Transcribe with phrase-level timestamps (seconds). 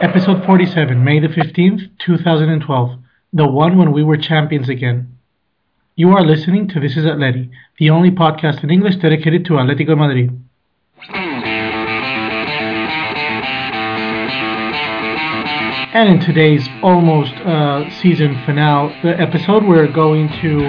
[0.00, 2.98] Episode 47, May the 15th, 2012.
[3.34, 5.18] The one when we were champions again.
[5.94, 9.98] You are listening to This is Atleti, the only podcast in English dedicated to Atletico
[9.98, 10.40] Madrid.
[15.92, 20.60] And in today's almost uh, season finale the episode, we're going to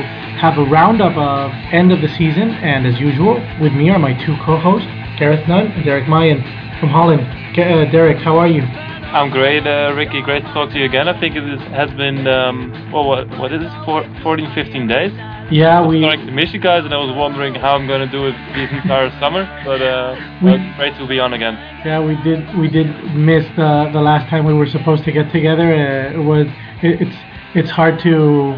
[0.41, 2.49] have a roundup of end of the season.
[2.49, 6.41] And as usual, with me are my two co-hosts, Gareth Nunn and Derek Mayan
[6.81, 7.21] from Holland.
[7.57, 8.90] Uh, Derek, how are you?
[9.13, 10.21] I'm great, uh, Ricky.
[10.21, 11.07] Great to talk to you again.
[11.09, 14.87] I think it is, has been, um, well, what, what is it, Four, 14, 15
[14.87, 15.11] days?
[15.51, 15.99] Yeah, I we.
[16.01, 18.31] starting to miss you guys, and I was wondering how I'm going to do it
[18.55, 19.43] this entire summer.
[19.65, 21.55] But uh, We- well, great to be on again.
[21.85, 22.57] Yeah, we did.
[22.57, 25.67] We did miss the the last time we were supposed to get together.
[25.73, 26.47] Uh, it was.
[26.81, 27.17] It, it's
[27.53, 28.55] it's hard to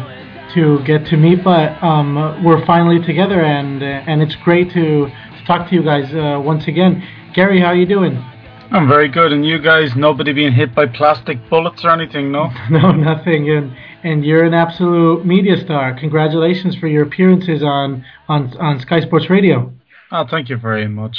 [0.54, 5.06] to get to meet, but um, we're finally together, and uh, and it's great to,
[5.08, 7.02] to talk to you guys uh, once again.
[7.34, 8.22] Gary, how are you doing?
[8.70, 12.50] I'm very good, and you guys, nobody being hit by plastic bullets or anything, no?
[12.70, 13.48] No, nothing.
[13.50, 15.94] And and you're an absolute media star.
[15.98, 19.72] Congratulations for your appearances on on on Sky Sports Radio.
[20.12, 21.16] Oh, thank you very much.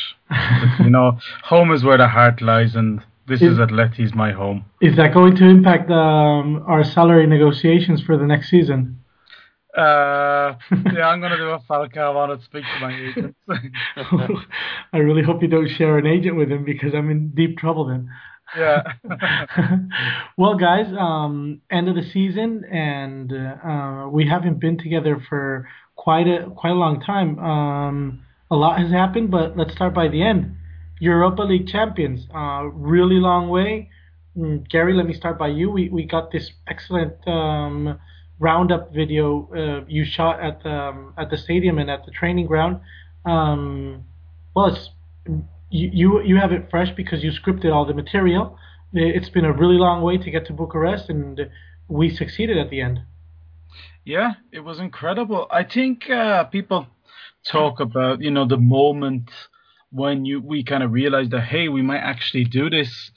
[0.79, 4.65] you know, home is where the heart lies, and this Is- is Atleti's my home.
[4.81, 8.99] Is that going to impact um, our salary negotiations for the next season?
[9.75, 10.55] Uh,
[10.93, 12.39] yeah, I'm gonna do a Falcao on it.
[12.45, 13.35] Speak to my agent.
[14.93, 17.85] I really hope you don't share an agent with him because I'm in deep trouble
[17.85, 18.09] then.
[18.57, 18.83] yeah.
[20.37, 25.67] well, guys, um, end of the season, and uh, uh, we haven't been together for
[25.95, 27.37] quite a quite a long time.
[27.39, 30.55] Um, a lot has happened, but let's start by the end.
[30.99, 33.89] Europa League champions, uh, really long way.
[34.37, 35.69] Mm, Gary, let me start by you.
[35.69, 37.99] We we got this excellent um,
[38.39, 42.47] roundup video uh, you shot at the um, at the stadium and at the training
[42.47, 42.81] ground.
[43.25, 44.03] Um,
[44.55, 44.89] well, it's
[45.69, 48.57] you, you have it fresh because you scripted all the material.
[48.93, 51.49] It's been a really long way to get to Bucharest, and
[51.87, 53.01] we succeeded at the end.
[54.05, 55.47] Yeah, it was incredible.
[55.51, 56.87] I think uh, people
[57.45, 59.31] talk about you know the moment
[59.91, 63.11] when you we kind of realized that hey we might actually do this.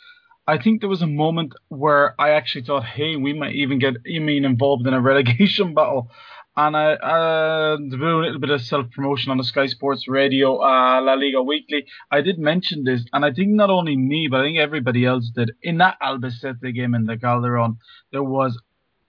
[0.48, 4.02] I think there was a moment where I actually thought hey we might even get
[4.06, 6.10] mean involved in a relegation battle.
[6.56, 10.56] And I uh, do a little bit of self promotion on the Sky Sports Radio
[10.56, 11.84] uh, La Liga Weekly.
[12.10, 15.30] I did mention this, and I think not only me, but I think everybody else
[15.32, 15.52] did.
[15.62, 17.76] In that Albacete game in the Calderon,
[18.10, 18.60] there was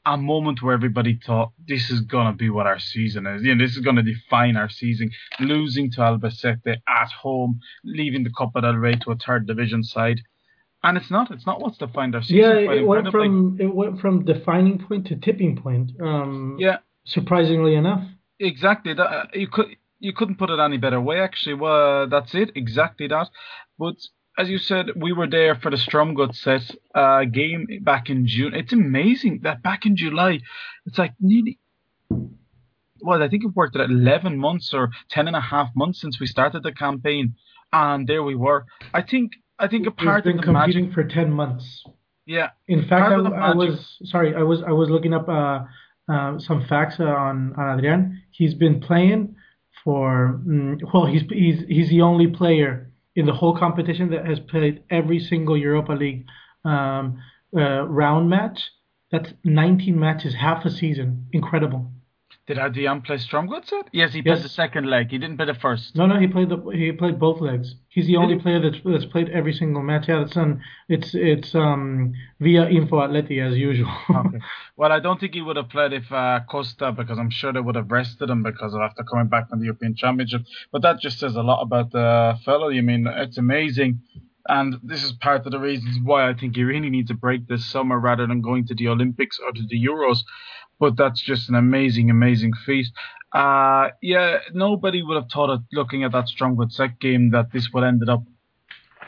[0.05, 3.43] a moment where everybody thought this is gonna be what our season is.
[3.43, 5.09] You know, this is gonna define our season.
[5.39, 10.21] Losing to Albacete at home, leaving the Copa del Rey to a third division side,
[10.83, 11.31] and it's not.
[11.31, 12.37] It's not what's defined our season.
[12.37, 15.91] Yeah, it went from it went from defining point to tipping point.
[16.01, 18.03] Um, yeah, surprisingly enough.
[18.39, 18.93] exactly.
[18.93, 19.67] That uh, you could
[19.99, 21.19] you couldn't put it any better way.
[21.19, 22.51] Actually, well, that's it.
[22.55, 23.29] Exactly that.
[23.77, 23.95] But
[24.37, 28.53] as you said, we were there for the Stromsgodset uh, game back in June.
[28.53, 30.39] It's amazing that back in July,
[30.85, 31.59] it's like nearly
[33.01, 36.19] well, I think it worked at 11 months or 10 and a half months since
[36.19, 37.35] we started the campaign,
[37.71, 38.65] and there we were.
[38.93, 41.83] I think I think a part been of the competing magic, for ten months.
[42.25, 44.33] yeah, In fact, I, I was sorry.
[44.35, 45.65] I was I was looking up uh,
[46.11, 48.23] uh, some facts uh, on on Adrian.
[48.31, 49.35] He's been playing
[49.83, 51.05] for mm, well.
[51.05, 55.57] He's he's he's the only player in the whole competition that has played every single
[55.57, 56.25] Europa League
[56.63, 57.21] um,
[57.55, 58.59] uh, round match.
[59.11, 61.27] That's 19 matches, half a season.
[61.33, 61.91] Incredible.
[62.49, 63.89] Did Adrian play Stromsgodset?
[63.91, 65.11] Yes, he played the second leg.
[65.11, 65.95] He didn't play the first.
[65.95, 67.75] No, no, he played the he played both legs.
[67.89, 68.41] He's the only he?
[68.41, 70.07] player that's that's played every single match.
[70.07, 73.93] Yeah, it's on it's it's um via Info Atleti as usual.
[74.09, 74.39] Okay.
[74.75, 77.59] Well, I don't think he would have played if uh, Costa, because I'm sure they
[77.59, 80.43] would have rested him because of after coming back from the European Championship.
[80.71, 82.69] But that just says a lot about the fellow.
[82.69, 83.99] You mean it's amazing,
[84.47, 87.47] and this is part of the reasons why I think he really needs a break
[87.47, 90.19] this summer rather than going to the Olympics or to the Euros.
[90.79, 92.87] But that's just an amazing, amazing feat.
[93.33, 97.83] Uh, yeah, nobody would have thought it looking at that Stromsgodset game that this would
[97.83, 98.23] ended up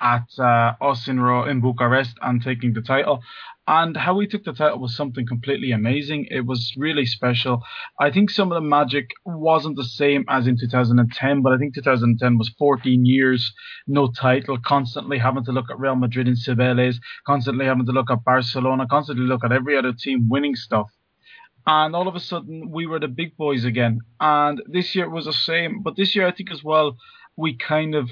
[0.02, 3.22] at uh, us in, in Bucharest and taking the title.
[3.68, 6.28] And how we took the title was something completely amazing.
[6.30, 7.62] It was really special.
[8.00, 11.76] I think some of the magic wasn't the same as in 2010, but I think
[11.76, 13.54] 2010 was 14 years,
[13.88, 16.96] no title, constantly having to look at Real Madrid and Cibeles,
[17.26, 20.90] constantly having to look at Barcelona, constantly look at every other team winning stuff.
[21.68, 24.02] And all of a sudden, we were the big boys again.
[24.20, 25.82] And this year was the same.
[25.82, 26.98] But this year, I think as well,
[27.38, 28.10] we kind of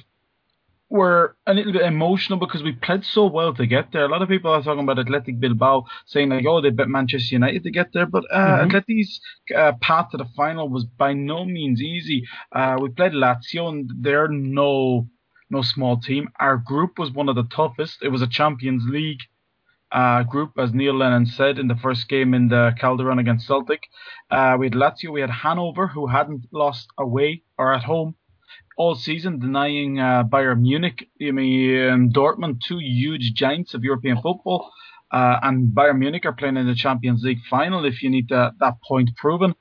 [0.89, 4.05] were a little bit emotional because we played so well to get there.
[4.05, 7.35] A lot of people are talking about Athletic Bilbao, saying like, "Oh, they bet Manchester
[7.35, 8.75] United to get there," but uh, mm-hmm.
[8.75, 9.19] Atletic's
[9.55, 12.27] uh, path to the final was by no means easy.
[12.51, 15.07] Uh, we played Lazio, and they're no
[15.49, 16.29] no small team.
[16.39, 17.99] Our group was one of the toughest.
[18.01, 19.21] It was a Champions League
[19.91, 23.83] uh, group, as Neil Lennon said in the first game in the Calderon against Celtic.
[24.29, 28.15] Uh, we had Lazio, we had Hanover, who hadn't lost away or at home
[28.79, 34.15] all season, denying uh, Bayern Munich, I mean, um, Dortmund, two huge giants of European
[34.21, 34.71] football.
[35.11, 38.53] Uh, and Bayern Munich are playing in the Champions League final if you need that,
[38.59, 39.53] that point proven.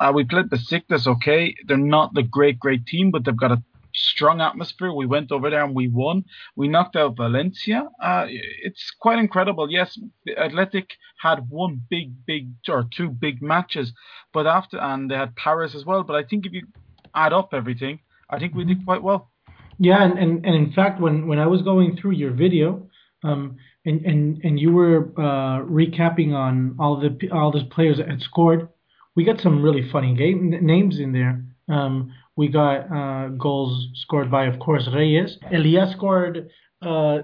[0.00, 1.54] Uh, we played Besiktas, okay.
[1.66, 3.62] They're not the great, great team, but they've got a
[3.94, 4.92] strong atmosphere.
[4.92, 6.24] We went over there and we won.
[6.56, 7.88] We knocked out Valencia.
[8.02, 9.70] Uh, it's quite incredible.
[9.70, 9.98] Yes,
[10.36, 10.90] Athletic
[11.20, 13.92] had one big, big, or two big matches,
[14.32, 16.02] but after, and they had Paris as well.
[16.02, 16.66] But I think if you
[17.14, 18.00] add up everything,
[18.30, 19.30] I think we did quite well.
[19.78, 22.88] Yeah, and, and, and in fact, when, when I was going through your video,
[23.24, 28.08] um, and, and, and you were uh, recapping on all the all the players that
[28.08, 28.68] had scored,
[29.16, 31.44] we got some really funny game names in there.
[31.68, 35.38] Um, we got uh, goals scored by, of course, Reyes.
[35.52, 36.48] Elias scored
[36.80, 37.18] uh,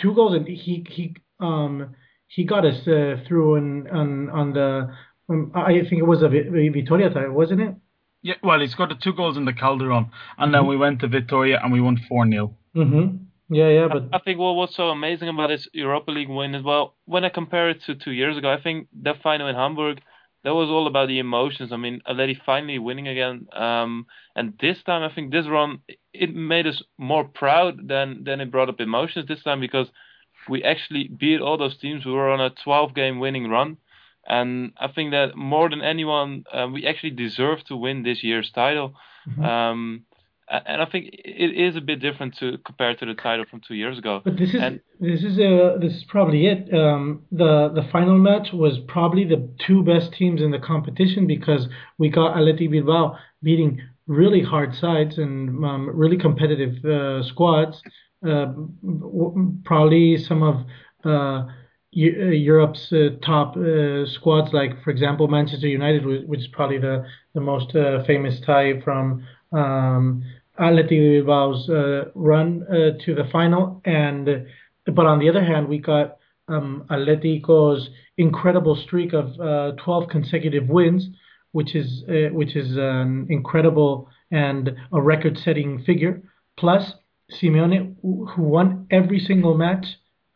[0.00, 1.94] two goals, and he he um,
[2.28, 4.90] he got us uh, through on on, on the
[5.28, 7.74] um, I think it was a Vitoria tie, wasn't it?
[8.22, 10.52] Yeah, well, he scored the two goals in the Calderon, and mm-hmm.
[10.52, 12.56] then we went to Vitoria and we won 4 0.
[12.74, 13.16] Mm-hmm.
[13.50, 16.62] Yeah, yeah, but I think what was so amazing about this Europa League win as
[16.62, 20.00] well, when I compare it to two years ago, I think that final in Hamburg,
[20.44, 21.72] that was all about the emotions.
[21.72, 24.06] I mean, Atleti finally winning again, um,
[24.36, 25.80] and this time I think this run
[26.12, 29.88] it made us more proud than than it brought up emotions this time because
[30.48, 32.04] we actually beat all those teams.
[32.04, 33.78] We were on a 12 game winning run.
[34.26, 38.50] And I think that more than anyone, uh, we actually deserve to win this year's
[38.50, 38.94] title.
[39.28, 39.44] Mm-hmm.
[39.44, 40.04] Um,
[40.48, 43.74] and I think it is a bit different to compared to the title from two
[43.74, 44.20] years ago.
[44.24, 46.72] But this is and, this is uh, this is probably it.
[46.72, 51.68] Um, the the final match was probably the two best teams in the competition because
[51.98, 57.82] we got Athletic Bilbao beating really hard sides and um, really competitive uh, squads.
[58.26, 58.52] Uh,
[59.64, 60.64] probably some of
[61.04, 61.46] uh,
[61.96, 67.06] uh, Europe's uh, top uh, squads, like for example Manchester United, which is probably the
[67.34, 70.24] the most uh, famous tie from um,
[70.58, 74.46] Athletic Bilbao's uh, run uh, to the final, and
[74.86, 76.18] but on the other hand, we got
[76.48, 79.36] um, Atletico's incredible streak of
[79.78, 81.08] 12 consecutive wins,
[81.52, 86.22] which is which is an incredible and a record-setting figure.
[86.56, 86.92] Plus
[87.32, 89.86] Simeone, who won every single match.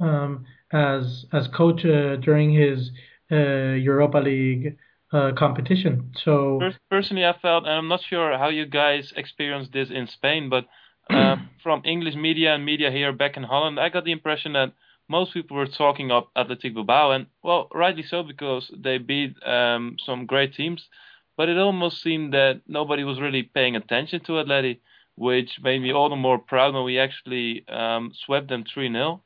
[0.01, 2.91] Um, as as coach uh, during his
[3.31, 4.77] uh, Europa League
[5.13, 6.13] uh, competition.
[6.23, 6.61] So
[6.91, 10.67] personally, I felt, and I'm not sure how you guys experienced this in Spain, but
[11.11, 14.73] uh, from English media and media here back in Holland, I got the impression that
[15.09, 19.97] most people were talking up Athletic Bilbao, and well, rightly so because they beat um,
[20.05, 20.87] some great teams.
[21.37, 24.81] But it almost seemed that nobody was really paying attention to Atleti,
[25.15, 29.23] which made me all the more proud when we actually um, swept them 3 0.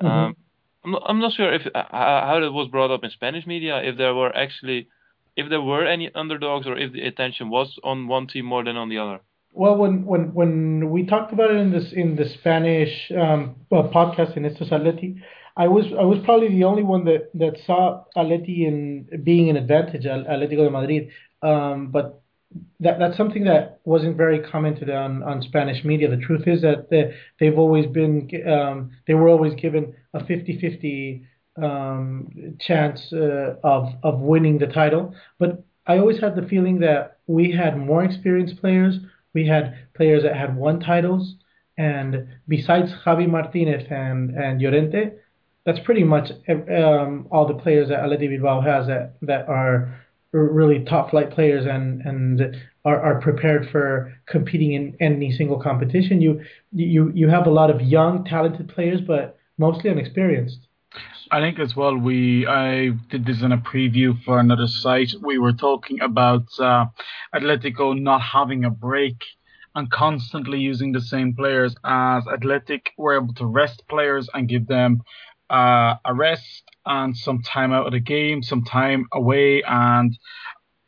[0.00, 0.06] Mm-hmm.
[0.06, 0.36] Um,
[0.84, 3.82] I'm not, I'm not sure if uh, how it was brought up in Spanish media.
[3.82, 4.88] If there were actually,
[5.38, 8.76] if there were any underdogs, or if the attention was on one team more than
[8.76, 9.20] on the other.
[9.52, 14.36] Well, when when when we talked about it in this in the Spanish um, podcast
[14.36, 15.20] in Esto es Atleti,
[15.56, 19.56] I was I was probably the only one that that saw Atleti in being an
[19.56, 21.10] advantage, Atletico de Madrid.
[21.40, 22.20] Um, but
[22.80, 26.10] that that's something that wasn't very commented on on Spanish media.
[26.10, 31.24] The truth is that they, they've always been um, they were always given a 50-50
[31.62, 35.14] um, chance uh, of of winning the title.
[35.38, 38.98] But I always had the feeling that we had more experienced players.
[39.34, 41.34] We had players that had won titles,
[41.76, 45.12] and besides Javi Martinez and and Llorente,
[45.64, 49.94] that's pretty much um, all the players that Atleti Bilbao has that that are
[50.32, 56.20] really top flight players and and are, are prepared for competing in any single competition.
[56.20, 60.67] You you you have a lot of young talented players, but mostly inexperienced.
[61.30, 61.96] I think as well.
[61.96, 65.12] We I did this in a preview for another site.
[65.20, 66.86] We were talking about uh,
[67.34, 69.22] Atletico not having a break
[69.74, 74.66] and constantly using the same players as Athletic were able to rest players and give
[74.66, 75.02] them
[75.50, 80.18] uh, a rest and some time out of the game, some time away, and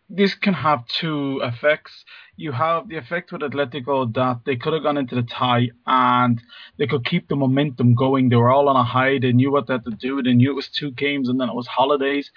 [0.08, 2.04] this can have two effects.
[2.40, 6.40] You have the effect with Atletico that they could have gone into the tie and
[6.78, 8.30] they could keep the momentum going.
[8.30, 9.18] They were all on a high.
[9.18, 10.22] They knew what they had to do.
[10.22, 12.30] They knew it was two games and then it was holidays.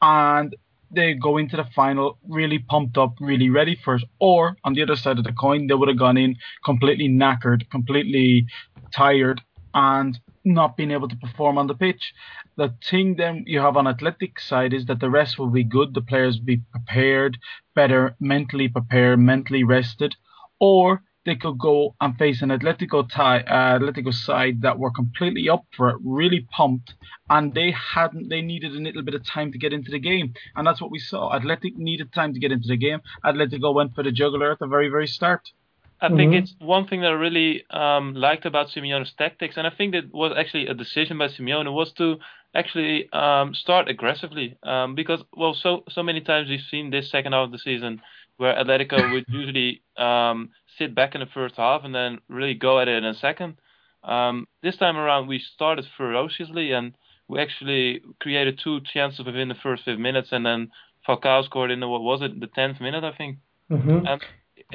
[0.00, 0.56] And
[0.90, 4.04] they go into the final really pumped up, really ready for it.
[4.18, 7.68] Or on the other side of the coin, they would have gone in completely knackered,
[7.68, 8.46] completely
[8.90, 9.42] tired,
[9.74, 12.12] and not being able to perform on the pitch.
[12.56, 15.94] The thing then you have on athletic side is that the rest will be good.
[15.94, 17.38] The players will be prepared,
[17.74, 20.16] better mentally prepared, mentally rested,
[20.58, 25.48] or they could go and face an Atletico tie, uh, Atletico side that were completely
[25.48, 26.94] up for it, really pumped,
[27.30, 28.28] and they hadn't.
[28.28, 30.90] They needed a little bit of time to get into the game, and that's what
[30.90, 31.32] we saw.
[31.32, 33.00] Athletic needed time to get into the game.
[33.24, 35.52] Atletico went for the jugular at the very, very start.
[36.02, 36.16] I mm-hmm.
[36.16, 39.92] think it's one thing that I really um, liked about Simeone's tactics, and I think
[39.92, 42.16] that was actually a decision by Simeone was to
[42.56, 47.32] actually um, start aggressively um, because well, so so many times we've seen this second
[47.32, 48.02] half of the season
[48.36, 52.80] where Atletico would usually um, sit back in the first half and then really go
[52.80, 53.56] at it in a second.
[54.02, 56.94] Um, this time around, we started ferociously and
[57.28, 60.72] we actually created two chances within the first five minutes, and then
[61.08, 63.38] Falcao scored in the what was it, the tenth minute, I think.
[63.70, 64.04] Mm-hmm.
[64.06, 64.20] And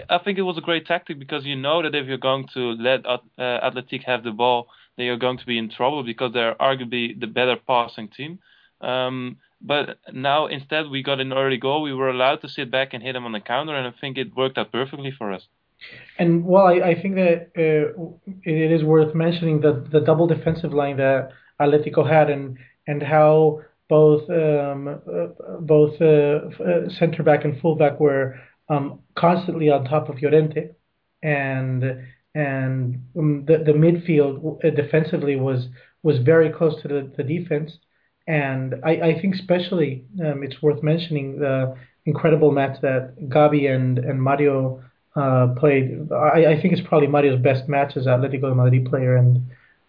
[0.10, 2.72] I think it was a great tactic because you know that if you're going to
[2.72, 6.56] let uh, Athletic have the ball, then you're going to be in trouble because they're
[6.56, 8.40] arguably the better passing team.
[8.82, 11.82] Um, but now instead we got an early goal.
[11.82, 14.18] We were allowed to sit back and hit them on the counter, and I think
[14.18, 15.44] it worked out perfectly for us.
[16.18, 18.02] And well, I, I think that uh,
[18.44, 23.62] it is worth mentioning that the double defensive line that Atletico had, and and how
[23.88, 28.40] both um, uh, both uh, uh center back and fullback were
[28.70, 30.72] um, constantly on top of Llorente,
[31.24, 31.84] and
[32.36, 35.68] and um, the the midfield uh, defensively was
[36.04, 37.78] was very close to the, the defense,
[38.28, 43.98] and I, I think especially um, it's worth mentioning the incredible match that Gabi and
[44.00, 44.84] and Mario
[45.16, 46.12] uh, played.
[46.12, 49.42] I, I think it's probably Mario's best match as Atletico Madrid player, and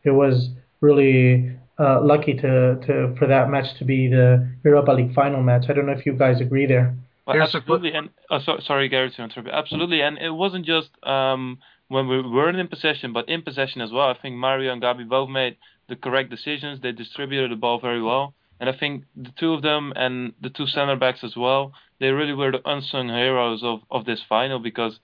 [0.05, 5.15] it was really uh, lucky to, to for that match to be the Europa League
[5.15, 5.67] final match.
[5.69, 6.97] I don't know if you guys agree there.
[7.29, 9.51] Well, absolutely, and oh, so, sorry, Gary, to interrupt.
[9.51, 11.59] Absolutely, and it wasn't just um,
[11.89, 14.09] when we weren't in possession, but in possession as well.
[14.09, 15.59] I think Mario and Gabi both made
[15.91, 16.81] the correct decisions.
[16.81, 20.49] They distributed the ball very well, and I think the two of them and the
[20.49, 24.59] two center backs as well, they really were the unsung heroes of, of this final
[24.59, 24.99] because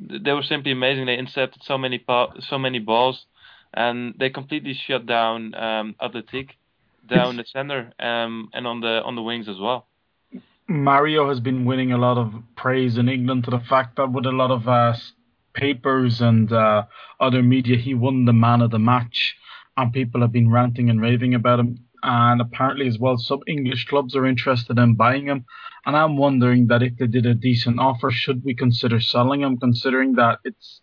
[0.00, 1.04] they were simply amazing.
[1.04, 2.02] They intercepted so many
[2.48, 3.26] so many balls,
[3.74, 6.56] and they completely shut down um, Athletic
[7.06, 9.86] down the center um, and on the on the wings as well.
[10.68, 14.26] Mario has been winning a lot of praise in England to the fact that with
[14.26, 14.94] a lot of uh,
[15.54, 16.84] papers and uh,
[17.20, 19.36] other media, he won the man of the match,
[19.76, 21.78] and people have been ranting and raving about him.
[22.02, 25.44] And apparently, as well, some English clubs are interested in buying him.
[25.84, 29.58] And I'm wondering that if they did a decent offer, should we consider selling him,
[29.58, 30.80] considering that it's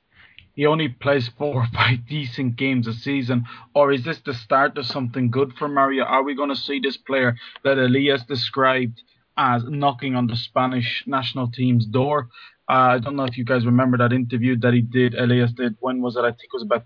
[0.53, 4.77] he only plays four or five decent games a season, or is this the start
[4.77, 6.05] of something good for Mario?
[6.05, 9.01] Are we going to see this player that Elias described?
[9.37, 12.29] As knocking on the Spanish national team's door.
[12.69, 15.75] Uh, I don't know if you guys remember that interview that he did, Elias did.
[15.81, 16.21] When was it?
[16.21, 16.85] I think it was about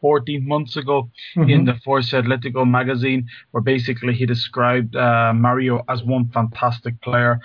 [0.00, 1.48] 14 months ago mm-hmm.
[1.48, 7.40] in the Force Atletico magazine, where basically he described uh, Mario as one fantastic player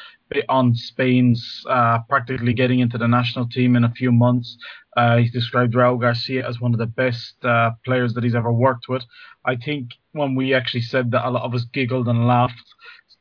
[0.49, 4.57] on Spain's uh, practically getting into the national team in a few months.
[4.97, 8.51] Uh, he described Raul Garcia as one of the best uh, players that he's ever
[8.51, 9.03] worked with.
[9.45, 12.61] I think when we actually said that, a lot of us giggled and laughed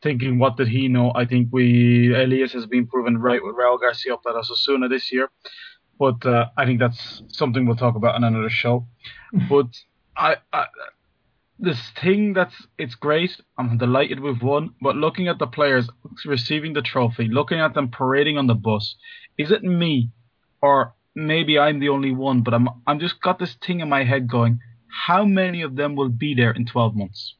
[0.02, 1.12] thinking, what did he know?
[1.14, 5.12] I think we Elias has been proven right with Raul Garcia up at Osasuna this
[5.12, 5.30] year,
[5.98, 8.86] but uh, I think that's something we'll talk about in another show.
[9.48, 9.66] but
[10.16, 10.66] I, I,
[11.58, 13.40] this thing that's it's great.
[13.56, 15.88] I'm delighted we've won, but looking at the players
[16.24, 18.94] receiving the trophy, looking at them parading on the bus,
[19.36, 20.10] is it me,
[20.62, 22.42] or maybe I'm the only one?
[22.42, 24.60] But I'm I'm just got this thing in my head going.
[25.06, 27.34] How many of them will be there in 12 months?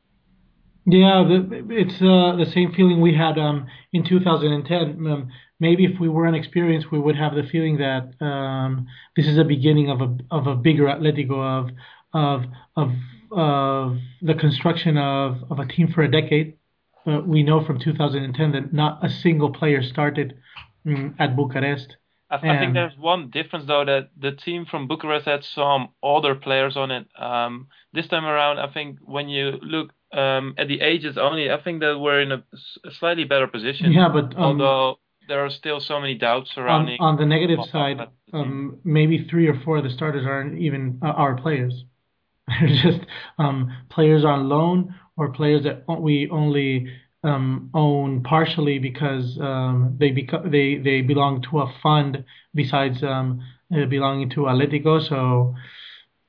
[0.91, 5.07] Yeah, the, it's uh, the same feeling we had um, in 2010.
[5.07, 5.31] Um,
[5.61, 9.45] maybe if we weren't experienced, we would have the feeling that um, this is a
[9.45, 11.71] beginning of a of a bigger Atletico of
[12.15, 12.93] of of
[13.31, 16.57] of the construction of, of a team for a decade.
[17.05, 20.39] But we know from 2010 that not a single player started
[20.87, 21.97] um, at Bucharest.
[22.31, 26.35] I, I, think there's one difference though that the team from Bucharest had some older
[26.35, 27.07] players on it.
[27.19, 31.61] Um, this time around, I think when you look um, at the ages only, I
[31.63, 32.45] think that we're in a,
[32.85, 33.93] a slightly better position.
[33.93, 34.99] Yeah, but um, although
[35.29, 36.99] there are still so many doubts surrounding.
[37.01, 37.99] On, on the negative side,
[38.33, 41.85] um, maybe three or four of the starters aren't even uh, our players.
[42.49, 43.01] They're just
[43.39, 46.91] um, players on loan or players that we only
[47.23, 52.25] um, own partially because um, they beco- they they belong to a fund
[52.55, 53.43] besides um,
[53.75, 55.07] uh, belonging to Atletico.
[55.07, 55.55] So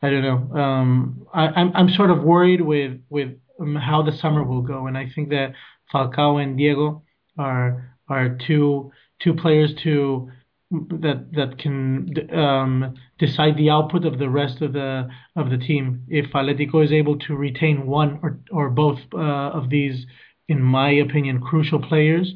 [0.02, 0.60] I don't know.
[0.60, 3.30] Um, I, I'm I'm sort of worried with with
[3.60, 5.54] um, how the summer will go, and I think that
[5.94, 7.04] Falcao and Diego
[7.38, 10.30] are are two two players to
[10.72, 16.04] that that can um, decide the output of the rest of the of the team.
[16.08, 20.06] If Atletico is able to retain one or or both uh, of these,
[20.48, 22.34] in my opinion, crucial players,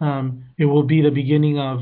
[0.00, 1.80] um, it will be the beginning of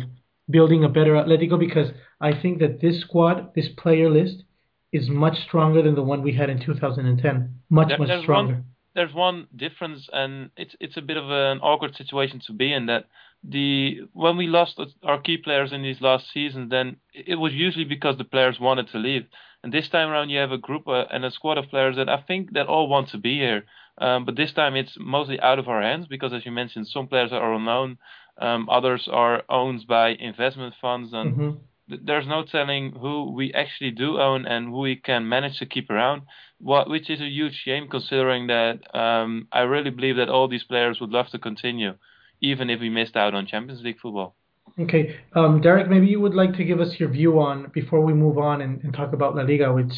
[0.50, 1.90] building a better Atletico because
[2.20, 4.44] I think that this squad, this player list,
[4.92, 7.54] is much stronger than the one we had in 2010.
[7.70, 8.54] Much there, much stronger.
[8.54, 8.64] One,
[8.98, 12.86] there's one difference, and it's it's a bit of an awkward situation to be in
[12.86, 13.04] that
[13.44, 17.84] the when we lost our key players in these last seasons, then it was usually
[17.84, 19.26] because the players wanted to leave.
[19.62, 22.08] And this time around, you have a group uh, and a squad of players that
[22.08, 23.66] I think that all want to be here.
[23.98, 27.06] Um, but this time, it's mostly out of our hands because, as you mentioned, some
[27.06, 27.98] players are unknown,
[28.38, 31.50] um, others are owned by investment funds, and mm-hmm.
[31.88, 35.66] Th- there's no telling who we actually do own and who we can manage to
[35.66, 36.22] keep around.
[36.60, 40.64] What, which is a huge shame considering that um, I really believe that all these
[40.64, 41.94] players would love to continue
[42.40, 44.34] even if we missed out on Champions League football.
[44.78, 48.12] Okay, um, Derek, maybe you would like to give us your view on before we
[48.12, 49.92] move on and, and talk about La Liga, which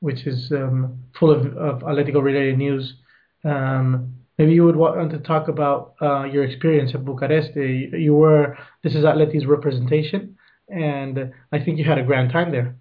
[0.00, 2.94] which is um, full of, of Atletico related news.
[3.44, 7.54] Um, maybe you would want to talk about uh, your experience at Bucharest.
[7.54, 10.33] You were this is Atleti's representation,
[10.68, 12.76] and I think you had a grand time there.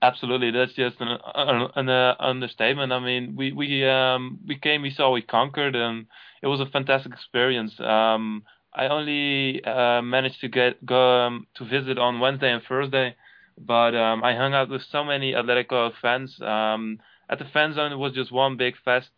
[0.00, 2.92] Absolutely, that's just an, an, an uh, understatement.
[2.92, 6.06] I mean, we we um, we came, we saw, we conquered, and
[6.42, 7.78] it was a fantastic experience.
[7.78, 8.42] Um,
[8.74, 13.14] I only uh, managed to get go um, to visit on Wednesday and Thursday,
[13.56, 16.40] but um, I hung out with so many Atletico fans.
[16.40, 19.10] Um, at the fan zone, it was just one big fest.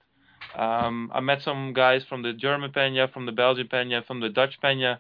[0.55, 4.29] Um, I met some guys from the German Peña, from the Belgian Peña, from the
[4.29, 4.99] Dutch Peña,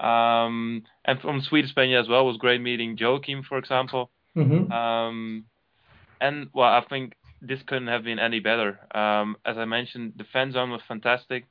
[0.00, 2.22] um, and from Swedish Peña as well.
[2.22, 4.10] It was great meeting Joachim, for example.
[4.36, 4.72] Mm-hmm.
[4.72, 5.44] Um,
[6.20, 8.78] and well, I think this couldn't have been any better.
[8.96, 11.46] Um, as I mentioned, the fan zone was fantastic.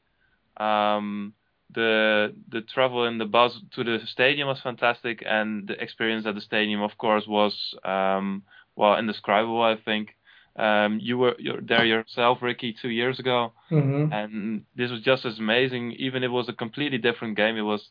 [0.57, 1.33] Um,
[1.73, 6.35] the the travel in the bus to the stadium was fantastic, and the experience at
[6.35, 8.43] the stadium, of course, was um,
[8.75, 9.61] well indescribable.
[9.61, 10.15] I think
[10.55, 14.11] um, you were you're there yourself, Ricky, two years ago, mm-hmm.
[14.13, 15.93] and this was just as amazing.
[15.93, 17.89] Even if it was a completely different game, it was.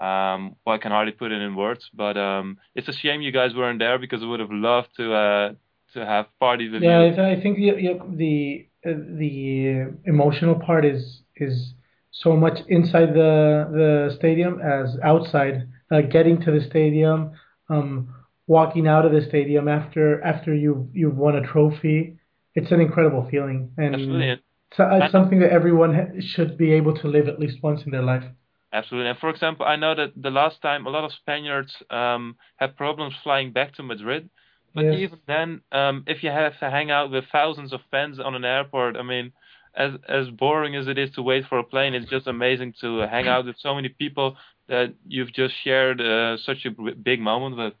[0.00, 3.32] Um, well, I can hardly put it in words, but um, it's a shame you
[3.32, 5.52] guys weren't there because I would have loved to uh,
[5.94, 7.14] to have parties with yeah, you.
[7.14, 11.74] Yeah, I think the the uh, the emotional part is is
[12.10, 15.68] so much inside the the stadium as outside.
[15.90, 17.32] Uh, getting to the stadium,
[17.68, 18.14] um,
[18.46, 22.16] walking out of the stadium after after you you've won a trophy,
[22.54, 27.38] it's an incredible feeling, and it's something that everyone should be able to live at
[27.38, 28.24] least once in their life.
[28.72, 29.10] Absolutely.
[29.10, 32.76] And for example, I know that the last time a lot of Spaniards um, had
[32.76, 34.30] problems flying back to Madrid.
[34.74, 35.00] But yes.
[35.00, 38.44] even then, um, if you have to hang out with thousands of fans on an
[38.44, 39.32] airport, I mean,
[39.74, 43.00] as as boring as it is to wait for a plane, it's just amazing to
[43.00, 44.36] hang out with so many people
[44.68, 47.74] that you've just shared uh, such a big moment with.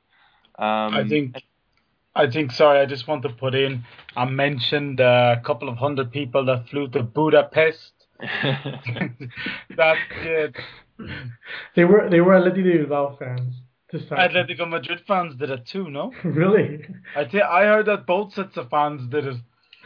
[0.58, 1.42] Um, I think.
[2.14, 2.52] I think.
[2.52, 3.84] Sorry, I just want to put in.
[4.14, 7.92] I mentioned a couple of hundred people that flew to Budapest.
[9.76, 10.56] That's it.
[11.74, 13.54] They were they were Atletico Bilbao fans.
[14.30, 16.12] Atletico Madrid fans did it too, no?
[16.24, 16.84] really?
[17.16, 19.36] I th- I heard that both sets of fans did it.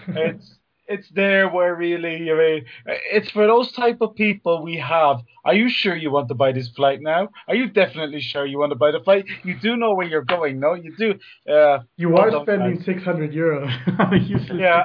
[0.08, 0.58] It's
[0.88, 5.20] it's there where really, I mean, it's for those type of people we have.
[5.44, 7.30] Are you sure you want to buy this flight now?
[7.48, 9.26] Are you definitely sure you want to buy the flight?
[9.44, 10.74] You do know where you're going, no?
[10.74, 11.14] You do.
[11.52, 13.68] Uh, you are spending 600 euros.
[14.58, 14.84] yeah.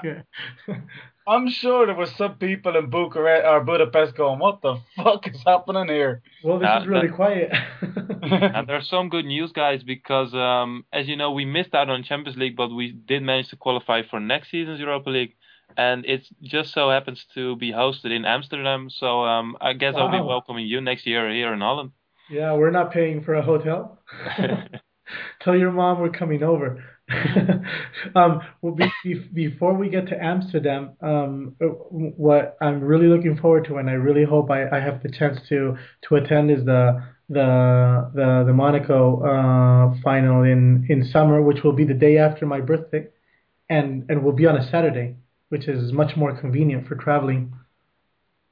[1.32, 5.42] I'm sure there were some people in Bucharest or Budapest going, "What the fuck is
[5.46, 7.52] happening here?" Well, this uh, is really quiet.
[8.22, 12.04] and there's some good news, guys, because um, as you know, we missed out on
[12.04, 15.36] Champions League, but we did manage to qualify for next season's Europa League
[15.78, 18.90] and it just so happens to be hosted in Amsterdam.
[18.90, 20.08] So um, I guess wow.
[20.08, 21.92] I'll be welcoming you next year here in Holland.
[22.30, 24.00] Yeah, we're not paying for a hotel.
[25.42, 26.84] Tell your mom we're coming over.
[28.16, 33.66] um, well, be, be, before we get to Amsterdam, um, what I'm really looking forward
[33.66, 37.04] to, and I really hope I, I have the chance to to attend, is the
[37.30, 42.46] the the, the Monaco uh, final in in summer, which will be the day after
[42.46, 43.08] my birthday,
[43.70, 45.16] and and will be on a Saturday
[45.52, 47.54] which is much more convenient for traveling.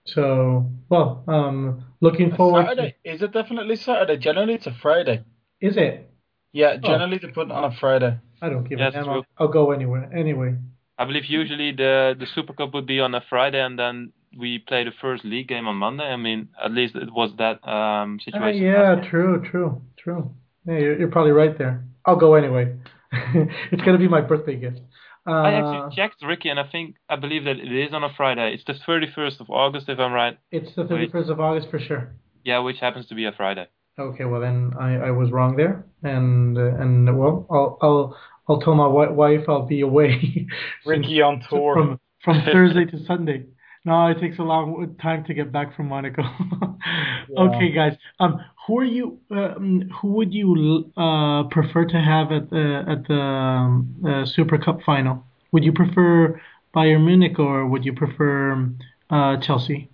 [0.05, 2.65] So, well, um, looking forward.
[2.67, 2.95] Saturday.
[3.05, 3.13] To...
[3.13, 4.17] Is it definitely Saturday?
[4.17, 5.23] Generally, it's a Friday.
[5.61, 6.11] Is it?
[6.51, 6.85] Yeah, oh.
[6.85, 7.27] generally oh.
[7.27, 8.17] they put it on a Friday.
[8.41, 9.09] I don't give a damn.
[9.09, 10.09] I'll, I'll, go anywhere.
[10.15, 10.55] Anyway.
[10.97, 14.59] I believe usually the the Super Cup would be on a Friday, and then we
[14.59, 16.03] play the first league game on Monday.
[16.03, 18.63] I mean, at least it was that um, situation.
[18.63, 20.31] Uh, yeah, true, true, true.
[20.65, 21.83] Yeah, you're, you're probably right there.
[22.05, 22.75] I'll go anyway.
[23.11, 24.81] it's gonna be my birthday gift.
[25.27, 28.09] Uh, I actually checked Ricky, and I think I believe that it is on a
[28.15, 28.53] Friday.
[28.53, 30.37] It's the 31st of August, if I'm right.
[30.51, 32.13] It's the 31st which, of August for sure.
[32.43, 33.67] Yeah, which happens to be a Friday.
[33.99, 38.61] Okay, well then I, I was wrong there, and uh, and well I'll I'll I'll
[38.61, 40.47] tell my wife I'll be away.
[40.85, 43.45] Ricky on tour from from Thursday to Sunday.
[43.85, 46.21] No, it takes a long time to get back from Monaco.
[47.29, 47.39] yeah.
[47.39, 47.95] Okay, guys.
[48.19, 49.19] Um, who are you?
[49.31, 54.57] Um, who would you uh, prefer to have at the at the um, uh, Super
[54.57, 55.25] Cup final?
[55.51, 56.39] Would you prefer
[56.73, 58.69] Bayern Munich or would you prefer
[59.09, 59.89] uh, Chelsea?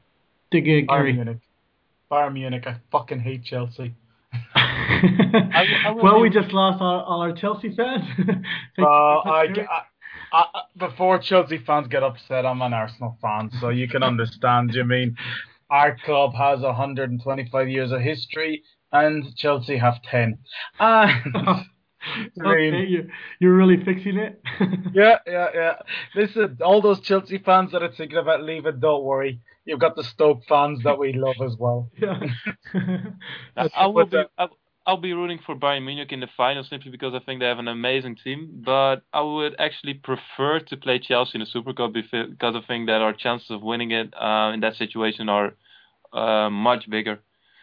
[0.87, 1.37] Bayern Munich.
[2.11, 2.63] Bayern Munich.
[2.65, 3.95] I fucking hate Chelsea.
[4.55, 8.03] I, I well, we just lost all, all our Chelsea fans.
[8.77, 9.47] uh, I,
[10.33, 10.45] I,
[10.77, 14.73] before Chelsea fans get upset, I'm an Arsenal fan, so you can understand.
[14.73, 15.15] you mean
[15.69, 20.37] our club has 125 years of history, and Chelsea have 10.
[22.35, 23.07] And okay, you're,
[23.39, 24.41] you're really fixing it.
[24.93, 25.75] yeah, yeah, yeah.
[26.15, 29.41] Listen, all those Chelsea fans that are thinking about leaving, don't worry.
[29.65, 31.89] You've got the Stoke fans that we love as well.
[31.99, 32.19] Yeah.
[33.75, 34.23] I will be.
[34.37, 34.47] I,
[34.87, 37.57] I'll be rooting for Bayern Munich in the final simply because I think they have
[37.57, 38.61] an amazing team.
[38.63, 42.87] But I would actually prefer to play Chelsea in the Super Cup because I think
[42.87, 45.55] that our chances of winning it uh, in that situation are
[46.13, 47.19] uh, much bigger.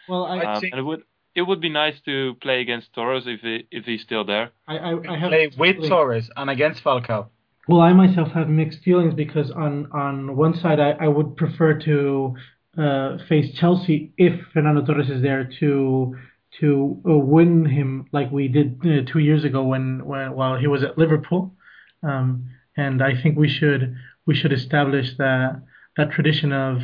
[0.09, 1.03] Well, I um, think and it would
[1.35, 4.51] it would be nice to play against Torres if he, if he's still there.
[4.67, 7.29] I, I, I have play with Torres and against Falcao.
[7.69, 11.79] Well, I myself have mixed feelings because on on one side I, I would prefer
[11.81, 12.35] to
[12.77, 16.17] uh, face Chelsea if Fernando Torres is there to
[16.61, 20.67] to uh, win him like we did uh, two years ago when, when while he
[20.67, 21.55] was at Liverpool.
[22.03, 25.63] Um, and I think we should we should establish that
[25.97, 26.83] that tradition of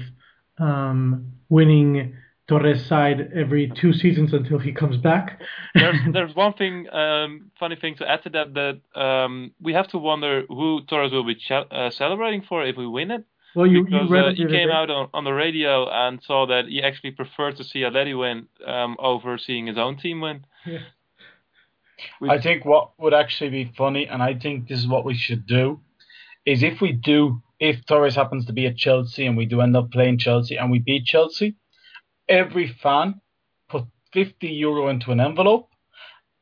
[0.59, 2.15] um, winning
[2.49, 5.41] Torres' side every two seasons until he comes back.
[5.75, 9.89] there's, there's one thing, um, funny thing to add to that, that um, we have
[9.89, 13.25] to wonder who Torres will be ch- uh, celebrating for if we win it.
[13.55, 16.67] Well, you, because you uh, he came out on, on the radio and saw that
[16.69, 20.45] he actually preferred to see a Atleti win um, over seeing his own team win.
[20.67, 20.79] Yeah.
[22.29, 25.47] I think what would actually be funny, and I think this is what we should
[25.47, 25.81] do,
[26.47, 29.77] is if we do, if Torres happens to be at Chelsea and we do end
[29.77, 31.57] up playing Chelsea and we beat Chelsea,
[32.29, 33.21] every fan
[33.69, 35.69] put 50 euro into an envelope.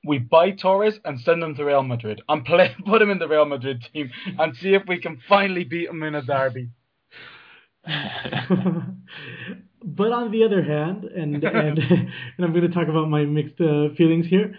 [0.04, 3.28] We buy Torres and send him to Real Madrid and play, put him in the
[3.28, 6.70] Real Madrid team and see if we can finally beat him in a derby.
[9.84, 13.60] but on the other hand, and and and I'm going to talk about my mixed
[13.60, 14.58] uh, feelings here.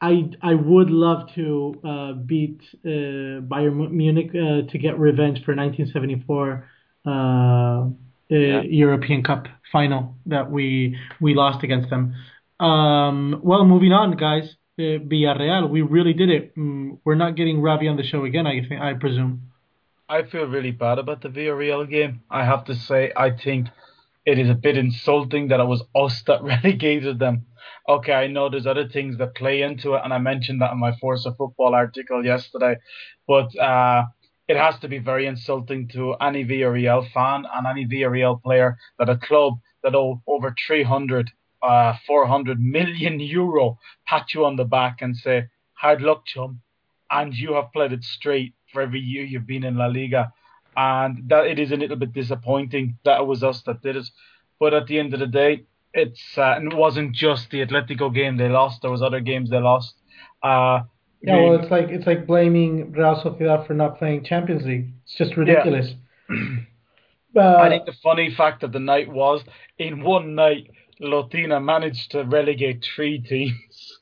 [0.00, 5.54] I I would love to uh, beat uh, Bayern Munich uh, to get revenge for
[5.54, 6.68] 1974
[7.06, 7.88] uh,
[8.30, 8.62] yeah.
[8.62, 12.14] European Cup final that we we lost against them.
[12.58, 14.56] Um, well, moving on, guys.
[14.78, 16.56] Villarreal, we really did it.
[16.56, 18.46] Mm, we're not getting Ravi on the show again.
[18.46, 19.50] I think I presume.
[20.08, 22.22] I feel really bad about the Villarreal game.
[22.30, 23.68] I have to say, I think
[24.24, 27.46] it is a bit insulting that it was us that relegated them.
[27.88, 30.78] Okay, I know there's other things that play into it, and I mentioned that in
[30.78, 32.76] my Force of Football article yesterday,
[33.26, 34.04] but uh,
[34.50, 39.08] it has to be very insulting to any Villarreal fan and any Villarreal player that
[39.08, 41.30] a club that owe over 300,
[41.62, 46.60] uh, 400 million euro pat you on the back and say, hard luck, chum,
[47.12, 50.32] and you have played it straight for every year you've been in La Liga,
[50.76, 54.08] and that it is a little bit disappointing that it was us that did it.
[54.58, 58.36] But at the end of the day, it's uh, it wasn't just the Atletico game
[58.36, 58.82] they lost.
[58.82, 59.94] There was other games they lost.
[60.42, 60.80] Uh,
[61.22, 64.88] yeah, well, it's like it's like blaming Real Sociedad for not playing Champions League.
[65.04, 65.92] It's just ridiculous.
[66.28, 66.36] Yeah.
[67.36, 69.42] uh, I think the funny fact of the night was
[69.78, 73.98] in one night, Lotina managed to relegate three teams.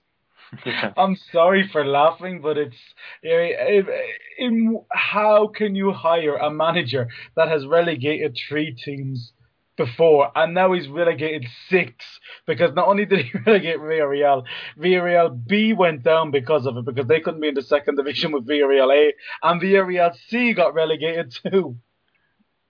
[0.96, 2.76] I'm sorry for laughing, but it's
[3.22, 9.32] in, how can you hire a manager that has relegated three teams
[9.78, 12.04] before and now he's relegated six
[12.46, 14.44] because not only did he relegate Villarreal,
[14.78, 18.32] Villarreal B went down because of it because they couldn't be in the second division
[18.32, 21.76] with Villarreal A and Villarreal C got relegated too.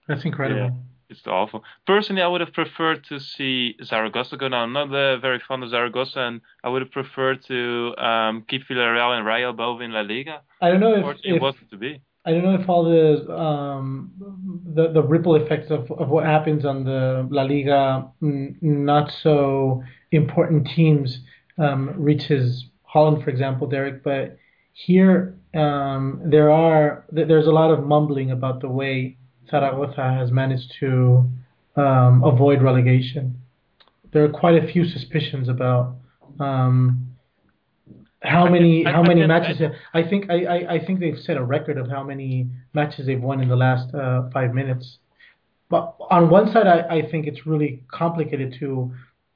[0.07, 0.61] That's incredible.
[0.61, 0.69] Yeah
[1.09, 1.63] it's awful.
[1.87, 4.63] Personally, I would have preferred to see Zaragoza go down.
[4.63, 8.67] I'm not uh, very fond of Zaragoza, and I would have preferred to um, keep
[8.67, 10.41] Villarreal and Rayo both in La Liga.
[10.61, 12.01] I don't know if, it wasn't to be.
[12.25, 14.11] I don't know if all the um,
[14.75, 20.67] the the ripple effects of, of what happens on the La Liga not so important
[20.75, 21.19] teams
[21.57, 24.03] um, reaches Holland, for example, Derek.
[24.03, 24.37] But
[24.73, 29.17] here um, there are there's a lot of mumbling about the way
[29.49, 31.29] Zaragoza has managed to
[31.75, 33.41] um, avoid relegation.
[34.11, 35.95] There are quite a few suspicions about
[36.39, 37.08] um,
[38.21, 39.61] how I many how many I matches?
[39.93, 43.41] I, think I, I think they've set a record of how many matches they've won
[43.41, 44.97] in the last uh, five minutes.
[45.69, 48.93] But on one side, I, I think it's really complicated to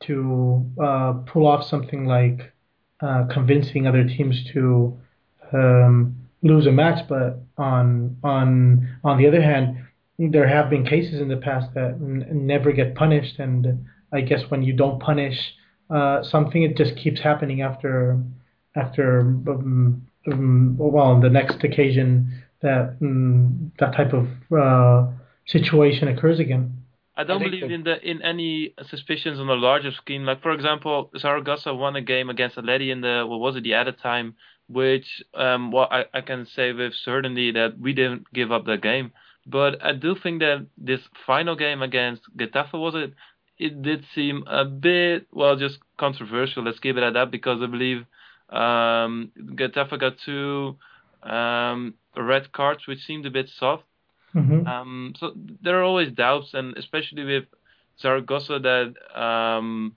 [0.07, 2.53] to uh, pull off something like
[3.01, 4.99] uh, convincing other teams to
[5.53, 7.07] um, lose a match.
[7.07, 9.77] But on on on the other hand,
[10.19, 14.41] there have been cases in the past that n- never get punished, and I guess
[14.49, 15.53] when you don't punish
[15.89, 18.19] uh, something, it just keeps happening after
[18.75, 25.11] after um, um, well on the next occasion that um, that type of uh,
[25.45, 26.83] situation occurs again.
[27.15, 30.25] I don't I believe in the in any suspicions on a larger scheme.
[30.25, 33.75] Like for example, Zaragoza won a game against Atleti in the what was it the
[33.75, 34.35] added time,
[34.67, 38.81] which um well I, I can say with certainty that we didn't give up that
[38.81, 39.11] game.
[39.45, 43.13] But I do think that this final game against Getafe was it
[43.59, 46.63] it did seem a bit well just controversial.
[46.63, 48.05] Let's keep it at that because I believe
[48.53, 50.77] um, Getafe got two
[51.23, 53.83] um, red cards, which seemed a bit soft.
[54.35, 54.67] Mm-hmm.
[54.67, 57.45] Um, so there are always doubts, and especially with
[57.99, 59.95] Zaragoza, that um,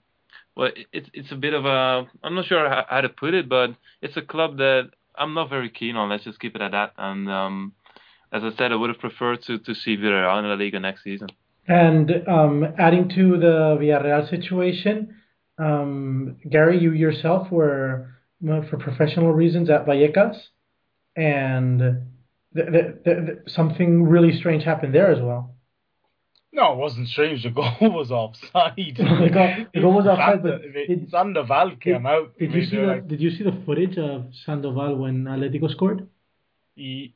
[0.55, 3.49] well, it's it's a bit of a I'm not sure how, how, to put it,
[3.49, 6.09] but it's a club that I'm not very keen on.
[6.09, 6.93] Let's just keep it at that.
[6.97, 7.73] And um,
[8.31, 11.03] as I said, I would have preferred to to see Villarreal in La Liga next
[11.03, 11.29] season.
[11.67, 15.15] And um, adding to the Villarreal situation,
[15.57, 20.37] um, Gary, you yourself were for professional reasons at Vallecas,
[21.15, 21.79] and
[22.55, 25.55] th- th- th- something really strange happened there as well.
[26.53, 27.43] No, it wasn't strange.
[27.43, 28.73] The goal was offside.
[28.77, 32.37] the, goal, the goal was offside, but did, Sandoval came did, out.
[32.37, 36.07] Did you see the like, Did you see the footage of Sandoval when Atletico scored?
[36.75, 37.13] He,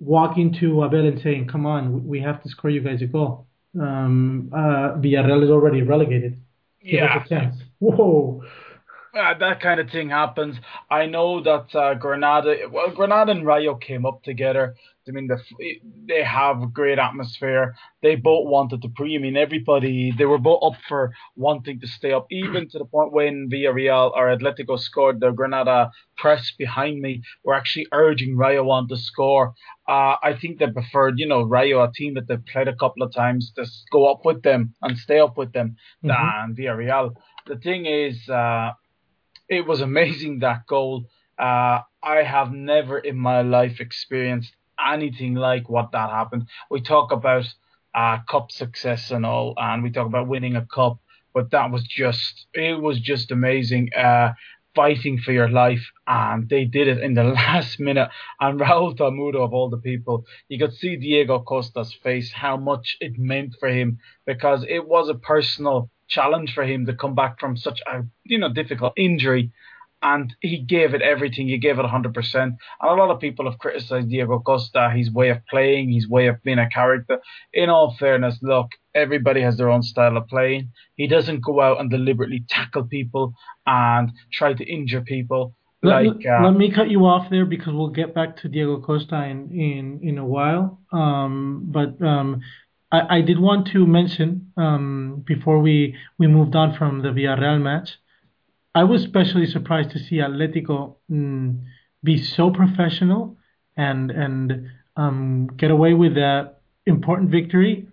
[0.00, 3.46] Walking to Abel and saying, "Come on, we have to score you guys a goal."
[3.80, 6.40] Um, uh, Villarreal is already relegated.
[6.82, 7.52] Give yeah.
[7.78, 8.42] Whoa
[9.14, 10.56] uh, that kind of thing happens.
[10.90, 14.74] I know that uh, Granada, well, Granada and Rayo came up together.
[15.06, 15.38] I mean, the,
[16.06, 17.74] they have a great atmosphere.
[18.02, 19.16] They both wanted to pre.
[19.16, 22.84] I mean, everybody, they were both up for wanting to stay up, even to the
[22.84, 28.70] point when Villarreal or Atletico scored, the Granada press behind me were actually urging Rayo
[28.70, 29.54] on to score.
[29.88, 33.02] Uh, I think they preferred, you know, Rayo, a team that they've played a couple
[33.02, 36.08] of times, to go up with them and stay up with them mm-hmm.
[36.08, 37.14] than Villarreal.
[37.48, 38.70] The thing is, uh,
[39.48, 41.06] it was amazing that goal.
[41.38, 46.46] Uh, I have never in my life experienced anything like what that happened.
[46.70, 47.46] We talk about
[47.94, 50.98] uh, cup success and all, and we talk about winning a cup,
[51.34, 53.90] but that was just it was just amazing.
[53.94, 54.32] Uh,
[54.74, 58.08] fighting for your life, and they did it in the last minute.
[58.40, 62.96] And Raul Tamudo, of all the people, you could see Diego Costa's face, how much
[63.00, 67.40] it meant for him, because it was a personal challenge for him to come back
[67.40, 69.50] from such a you know difficult injury.
[70.04, 71.46] And he gave it everything.
[71.46, 72.34] He gave it 100%.
[72.34, 76.26] And a lot of people have criticized Diego Costa, his way of playing, his way
[76.26, 77.20] of being a character.
[77.52, 80.72] In all fairness, look, everybody has their own style of playing.
[80.96, 85.54] He doesn't go out and deliberately tackle people and try to injure people.
[85.84, 88.80] Let, like, uh, let me cut you off there because we'll get back to Diego
[88.80, 90.80] Costa in in, in a while.
[90.92, 92.40] Um, but um,
[92.92, 97.60] I, I did want to mention um, before we, we moved on from the Villarreal
[97.60, 97.98] match,
[98.74, 101.60] I was especially surprised to see Atletico mm,
[102.04, 103.36] be so professional
[103.76, 107.88] and and um, get away with that important victory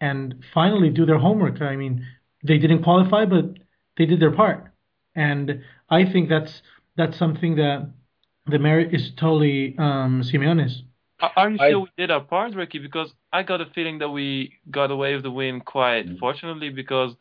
[0.00, 1.60] and finally do their homework.
[1.60, 2.06] I mean,
[2.42, 3.58] they didn't qualify, but
[3.96, 4.72] they did their part,
[5.14, 6.62] and I think that's
[6.96, 7.90] that's something that
[8.46, 10.82] the merit is totally um, Simeone's.
[11.36, 12.78] Are you sure we did our part, Ricky?
[12.78, 16.18] Because I got a feeling that we got away with the win quite mm.
[16.18, 17.12] fortunately because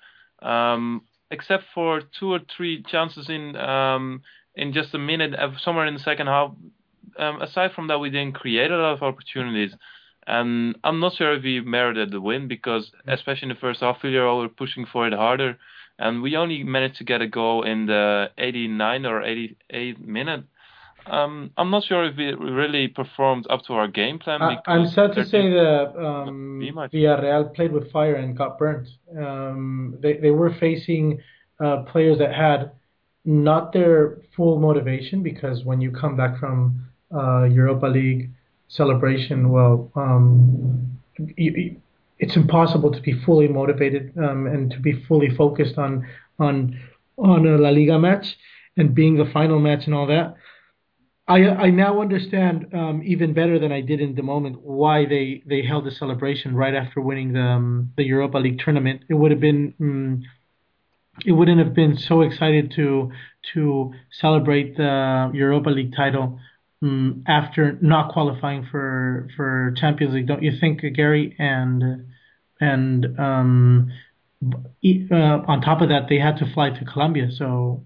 [0.41, 4.21] um, except for two or three chances in um,
[4.55, 6.51] in just a minute, uh, somewhere in the second half,
[7.17, 9.71] um, aside from that, we didn't create a lot of opportunities.
[10.25, 13.13] And I'm not sure if we merited the win because, mm.
[13.13, 15.57] especially in the first half, we were pushing for it harder.
[15.99, 20.43] And we only managed to get a goal in the 89 or 88 minute.
[21.07, 24.41] Um, I'm not sure if we really performed up to our game plan.
[24.41, 26.61] I, am sad to say that um,
[26.91, 28.87] Villarreal played with fire and got burnt.
[29.17, 31.21] Um, they they were facing
[31.59, 32.71] uh, players that had
[33.25, 38.31] not their full motivation because when you come back from uh, Europa League
[38.67, 40.99] celebration, well, um,
[41.37, 46.07] it's impossible to be fully motivated um, and to be fully focused on
[46.39, 46.79] on
[47.17, 48.37] on a La Liga match
[48.77, 50.35] and being the final match and all that.
[51.27, 55.41] I I now understand um, even better than I did in the moment why they,
[55.45, 59.03] they held the celebration right after winning the um, the Europa League tournament.
[59.09, 60.23] It would have been um,
[61.25, 63.11] it wouldn't have been so excited to
[63.53, 66.39] to celebrate the Europa League title
[66.81, 70.27] um, after not qualifying for for Champions League.
[70.27, 71.35] Don't you think, Gary?
[71.39, 72.07] And
[72.59, 73.91] and um,
[74.41, 77.83] uh, on top of that, they had to fly to Colombia, so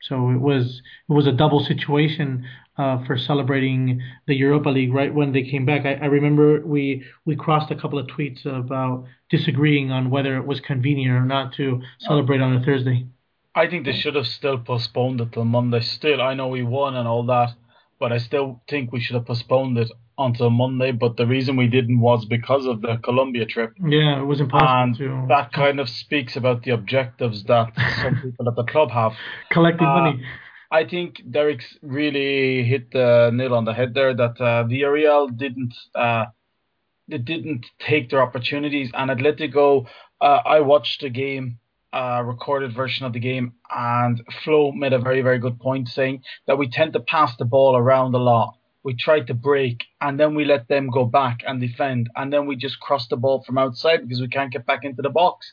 [0.00, 2.46] so it was it was a double situation
[2.78, 5.84] uh, for celebrating the Europa League right when they came back.
[5.84, 10.46] I, I, remember we we crossed a couple of tweets about disagreeing on whether it
[10.46, 13.06] was convenient or not to celebrate on a Thursday.
[13.54, 15.80] I think they should have still postponed it till Monday.
[15.80, 17.54] Still, I know we won and all that,
[17.98, 19.90] but I still think we should have postponed it
[20.24, 20.92] until Monday.
[20.92, 23.72] But the reason we didn't was because of the Colombia trip.
[23.78, 25.26] Yeah, it was impossible and to.
[25.28, 29.12] That kind of speaks about the objectives that some people at the club have.
[29.50, 30.24] Collecting uh, money.
[30.72, 34.14] I think Derek's really hit the nail on the head there.
[34.14, 35.74] That uh, Villarreal didn't.
[35.94, 36.26] Uh,
[37.08, 39.86] they didn't take their opportunities, and Atletico.
[40.20, 41.58] Uh, I watched the game
[41.92, 46.22] uh, recorded version of the game, and Flo made a very, very good point saying
[46.46, 50.18] that we tend to pass the ball around a lot we tried to break and
[50.18, 53.42] then we let them go back and defend and then we just cross the ball
[53.44, 55.52] from outside because we can't get back into the box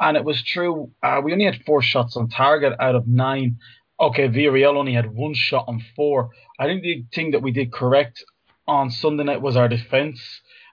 [0.00, 3.56] and it was true uh, we only had four shots on target out of nine
[4.00, 7.72] okay Villarreal only had one shot on four I think the thing that we did
[7.72, 8.24] correct
[8.66, 10.20] on Sunday night was our defense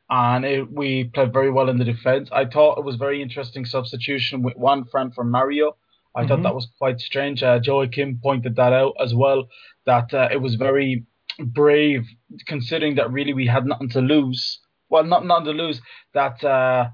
[0.09, 3.65] and it, we played very well in the defense I thought it was very interesting
[3.65, 5.77] substitution with Juanfran for Mario
[6.15, 6.27] I mm-hmm.
[6.27, 7.41] thought that was quite strange.
[7.41, 9.47] Uh, Joey Kim pointed that out as well.
[9.87, 11.07] That uh, it was very
[11.39, 12.06] brave,
[12.48, 14.60] considering that really we had nothing to lose.
[14.89, 15.82] Well, not nothing to lose.
[16.13, 16.89] That uh,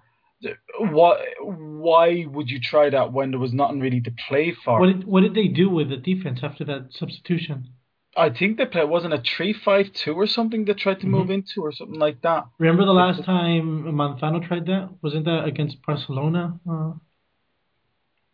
[0.79, 1.19] what?
[1.41, 4.79] Why would you try that when there was nothing really to play for?
[4.79, 7.69] What did, what did they do with the defense after that substitution?
[8.17, 11.11] I think they played wasn't a three five two or something they tried to mm-hmm.
[11.11, 12.45] move into or something like that.
[12.57, 14.89] Remember the last time Manzano tried that?
[15.01, 16.59] Wasn't that against Barcelona?
[16.69, 16.93] Uh,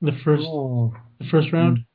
[0.02, 0.94] the first oh.
[1.20, 1.86] the first round.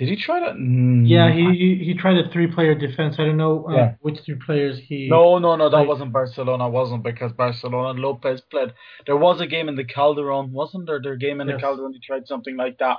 [0.00, 0.54] Did he try that?
[0.54, 3.16] Mm, yeah, he, he, tried a three player defense.
[3.18, 3.94] I don't know uh, yeah.
[4.00, 5.08] which three players he.
[5.10, 5.88] No, no, no, that played.
[5.88, 6.70] wasn't Barcelona.
[6.70, 8.72] Wasn't because Barcelona Lopez played.
[9.04, 11.02] There was a game in the Calderon, wasn't there?
[11.02, 11.58] Their game in yes.
[11.58, 11.92] the Calderon.
[11.92, 12.96] He tried something like that,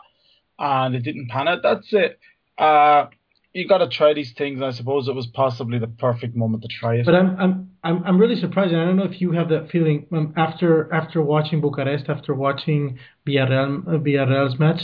[0.59, 1.63] and it didn't pan out.
[1.63, 2.19] That's it.
[2.55, 3.07] Uh,
[3.51, 4.61] you got to try these things.
[4.61, 7.05] I suppose it was possibly the perfect moment to try it.
[7.07, 8.75] But I'm I'm I'm I'm really surprised.
[8.75, 12.99] I don't know if you have that feeling um, after after watching Bucharest, after watching
[13.27, 14.83] Villarreal uh, Villarreal's match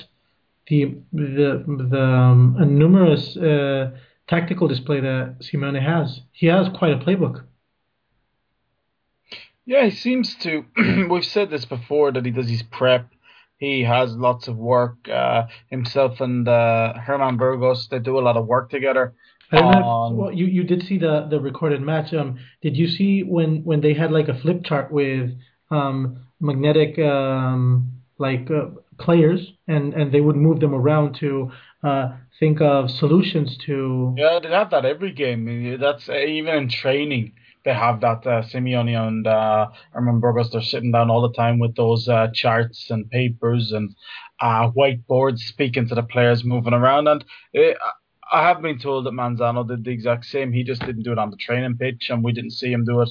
[0.68, 3.92] the the the um, numerous uh,
[4.28, 6.22] tactical display that Simeone has.
[6.32, 7.44] He has quite a playbook.
[9.66, 10.66] Yeah, he seems to.
[11.10, 13.10] we've said this before that he does his prep.
[13.58, 15.10] He has lots of work.
[15.10, 19.14] Uh, himself and uh, German Burgos, they do a lot of work together.
[20.16, 22.14] Well, you, you did see the, the recorded match.
[22.14, 25.32] Um, did you see when, when they had like a flip chart with
[25.72, 31.52] um, magnetic um, like uh, players and, and they would move them around to
[31.84, 34.14] uh, think of solutions to.
[34.18, 35.78] Yeah, they have that every game.
[35.80, 37.34] That's uh, even in training.
[37.66, 40.52] They have that uh, Simeone and uh, German Burgos.
[40.52, 43.94] They're sitting down all the time with those uh, charts and papers and
[44.40, 47.08] uh, whiteboards, speaking to the players moving around.
[47.08, 47.92] And it, uh,
[48.32, 50.52] I have been told that Manzano did the exact same.
[50.54, 53.02] He just didn't do it on the training pitch, and we didn't see him do
[53.02, 53.10] it.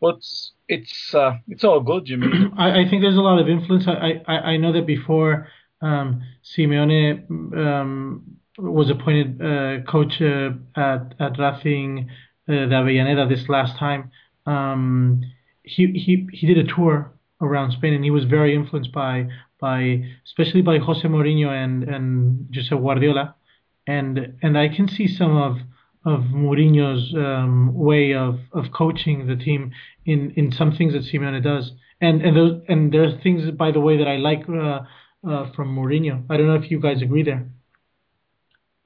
[0.00, 0.20] But
[0.68, 2.28] it's uh, it's all good, Jimmy.
[2.56, 3.86] I, I think there's a lot of influence.
[3.86, 5.48] I I, I know that before
[5.80, 12.08] um, Simeone um, was appointed uh, coach uh, at at Racing
[12.48, 14.10] uh, de Avellaneda this last time.
[14.46, 15.22] Um,
[15.62, 19.28] he he he did a tour around Spain, and he was very influenced by
[19.60, 23.34] by especially by Jose Mourinho and and Josep Guardiola,
[23.86, 25.58] and and I can see some of
[26.04, 29.72] of Mourinho's um, way of, of coaching the team
[30.04, 31.72] in, in some things that Simeone does.
[32.00, 34.80] And and those and there are things, by the way, that I like uh,
[35.24, 36.24] uh, from Mourinho.
[36.28, 37.46] I don't know if you guys agree there.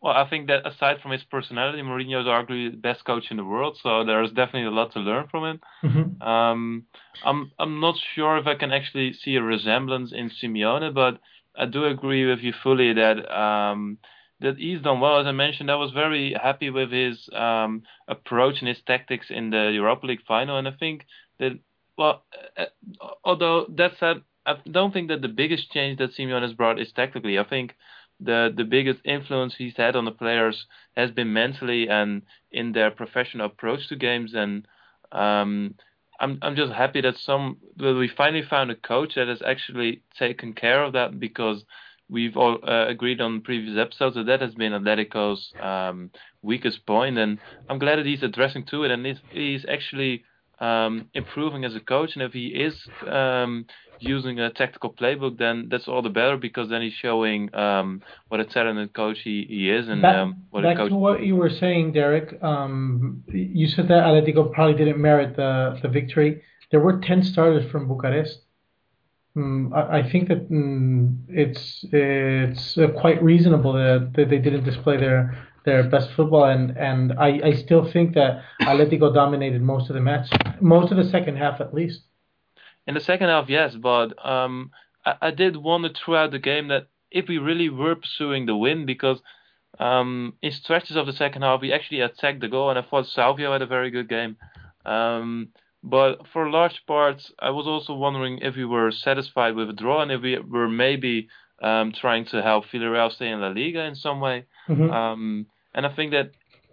[0.03, 3.39] Well, I think that aside from his personality, Mourinho is arguably the best coach in
[3.39, 3.79] the world.
[3.83, 5.61] So there's definitely a lot to learn from him.
[5.83, 6.23] Mm-hmm.
[6.23, 6.85] Um,
[7.25, 11.19] I'm I'm not sure if I can actually see a resemblance in Simeone, but
[11.59, 13.97] I do agree with you fully that um,
[14.41, 15.19] that he's done well.
[15.19, 19.51] As I mentioned, I was very happy with his um, approach and his tactics in
[19.51, 20.59] the Europa League final.
[20.59, 21.07] And I think
[21.39, 21.59] that,
[21.97, 22.25] well,
[22.57, 22.65] uh,
[23.01, 26.81] uh, although that said, I don't think that the biggest change that Simeone has brought
[26.81, 27.39] is tactically.
[27.39, 27.75] I think
[28.21, 30.67] the the biggest influence he's had on the players
[30.97, 34.35] has been mentally and in their professional approach to games.
[34.35, 34.67] And
[35.13, 35.75] um,
[36.21, 40.03] I'm I'm just happy that some that we finally found a coach that has actually
[40.19, 41.65] taken care of that because
[42.09, 46.11] we've all uh, agreed on previous episodes that that has been Atletico's um,
[46.43, 47.39] weakest point, and
[47.69, 50.25] I'm glad that he's addressing to it and he's, actually
[50.61, 52.11] um, improving as a coach.
[52.15, 52.75] And if he is
[53.07, 53.67] um,
[53.99, 58.41] using a tactical playbook, then that's all the better because then he's showing um, what
[58.41, 60.91] a talented coach he, he is and um, what back a coach.
[60.91, 62.43] to what you were saying, Derek.
[62.43, 66.43] Um, you said that Atletico probably didn't merit the the victory.
[66.71, 68.46] There were ten starters from Bucharest.
[69.37, 74.65] Mm, I, I think that mm, it's it's uh, quite reasonable that, that they didn't
[74.65, 79.91] display their their best football, and and I, I still think that Atletico dominated most
[79.91, 80.31] of the match,
[80.61, 82.01] most of the second half at least.
[82.87, 84.71] In the second half, yes, but um,
[85.05, 88.87] I, I did wonder throughout the game that if we really were pursuing the win,
[88.87, 89.21] because
[89.79, 93.05] um, in stretches of the second half we actually attacked the goal, and I thought
[93.05, 94.37] Salvio had a very good game.
[94.87, 95.49] Um,
[95.89, 100.03] but for large parts, I was also wondering if we were satisfied with a draw
[100.03, 101.29] and if we were maybe
[101.63, 104.47] um, trying to help Villarreal stay in La Liga in some way.
[104.69, 104.93] Mhm.
[104.93, 106.29] Um, and I think that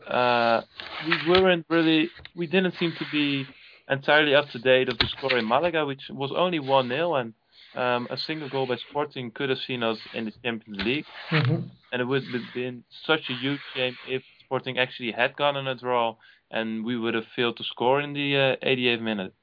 [0.08, 0.62] uh,
[1.08, 3.46] we weren't really, we didn't seem to be
[3.88, 7.34] entirely up to date of the score in Malaga, which was only 1 0, and
[7.76, 11.06] um, a single goal by Sporting could have seen us in the Champions League.
[11.30, 11.70] Mhm.
[11.92, 15.76] And it would have been such a huge shame if Sporting actually had gotten a
[15.76, 16.16] draw
[16.54, 19.34] and we would have failed to score in the uh, 88th minute.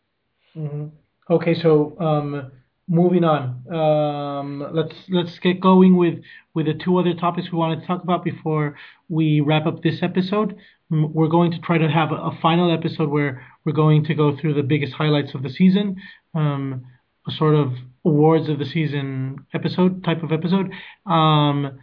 [0.55, 0.87] hmm
[1.29, 2.51] Okay, so um,
[2.89, 3.65] moving on.
[3.73, 6.19] Um, let's let's get going with
[6.55, 8.77] with the two other topics we wanted to talk about before
[9.09, 10.57] we wrap up this episode.
[10.91, 14.55] We're going to try to have a, final episode where we're going to go through
[14.55, 15.97] the biggest highlights of the season,
[16.35, 16.85] um,
[17.29, 20.73] a sort of awards of the season episode type of episode.
[21.07, 21.79] Um,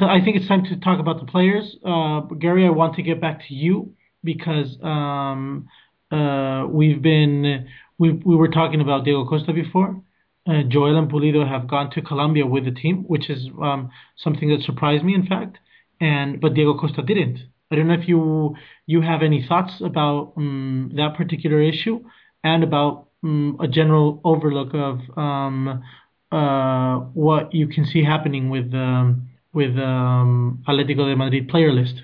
[0.00, 1.76] I think it's time to talk about the players.
[1.84, 3.96] Uh, Gary, I want to get back to you
[4.26, 5.68] because um,
[6.10, 7.66] uh, we've been
[7.98, 10.02] we we were talking about Diego Costa before.
[10.46, 14.48] Uh, Joel and Pulido have gone to Colombia with the team, which is um, something
[14.50, 15.58] that surprised me, in fact.
[16.00, 17.38] And but Diego Costa didn't.
[17.70, 18.54] I don't know if you
[18.86, 22.04] you have any thoughts about um, that particular issue
[22.44, 25.82] and about um, a general overlook of um,
[26.30, 32.02] uh, what you can see happening with um, with um, Atletico de Madrid player list.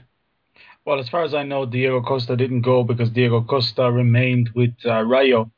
[0.84, 4.74] Well, as far as I know, Diego Costa didn't go because Diego Costa remained with
[4.84, 5.50] uh, Rayo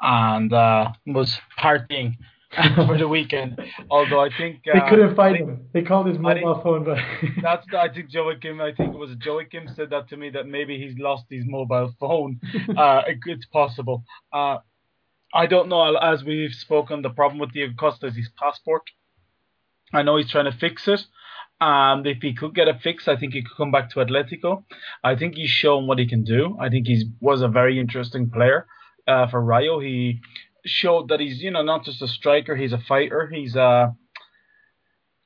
[0.00, 2.16] and uh, was partying
[2.86, 3.60] for the weekend.
[3.90, 5.68] Although I think They uh, couldn't find think him.
[5.72, 6.98] They called his mobile phone, but
[7.42, 8.60] That's I think Joachim.
[8.60, 11.92] I think it was Joachim said that to me that maybe he's lost his mobile
[11.98, 12.40] phone.
[12.76, 14.04] uh, it- it's possible.
[14.32, 14.58] Uh,
[15.34, 15.96] I don't know.
[15.96, 18.82] As we've spoken, the problem with Diego Costa is his passport.
[19.92, 21.04] I know he's trying to fix it.
[21.60, 24.64] And if he could get a fix, I think he could come back to Atletico.
[25.04, 26.56] I think he's shown what he can do.
[26.58, 28.66] I think he was a very interesting player
[29.06, 29.80] uh, for Rayo.
[29.80, 30.20] He
[30.64, 33.30] showed that he's you know not just a striker, he's a fighter.
[33.32, 33.88] He's uh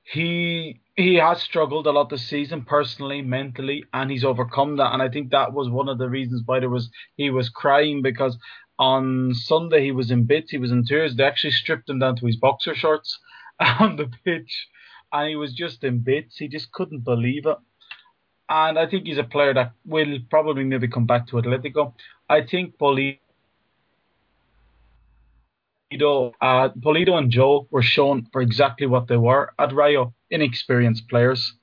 [0.03, 4.93] he he has struggled a lot this season personally, mentally, and he's overcome that.
[4.93, 8.03] And I think that was one of the reasons why there was he was crying
[8.03, 8.39] because
[8.79, 11.17] on Sunday he was in bits, he was in tears.
[11.17, 13.19] They actually stripped him down to his boxer shorts
[13.61, 14.69] on the pitch,
[15.15, 16.37] and he was just in bits.
[16.37, 17.57] He just couldn't believe it.
[18.49, 21.95] And I think he's a player that will probably maybe come back to Atletico.
[22.29, 23.19] I think Pulido,
[26.41, 31.55] uh, and Joe were shown for exactly what they were at Rayo, inexperienced players.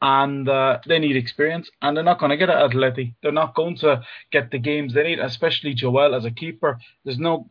[0.00, 3.14] And uh, they need experience, and they're not going to get it at Atleti.
[3.22, 6.78] They're not going to get the games they need, especially Joel as a keeper.
[7.04, 7.48] There's no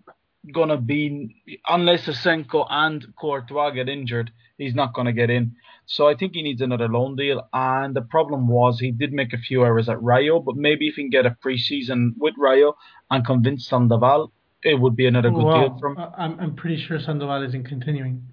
[0.54, 5.56] to be, unless Asenjo and Courtois get injured, he's not to get in.
[5.86, 7.48] So I think he needs another loan deal.
[7.54, 10.96] And the problem was he did make a few errors at Rayo, but maybe if
[10.96, 12.76] he can get a preseason with Rayo
[13.12, 14.32] and convince Sandoval,
[14.64, 15.98] it would be another good well, deal for him.
[16.18, 18.28] I'm I'm pretty sure Sandoval isn't continuing.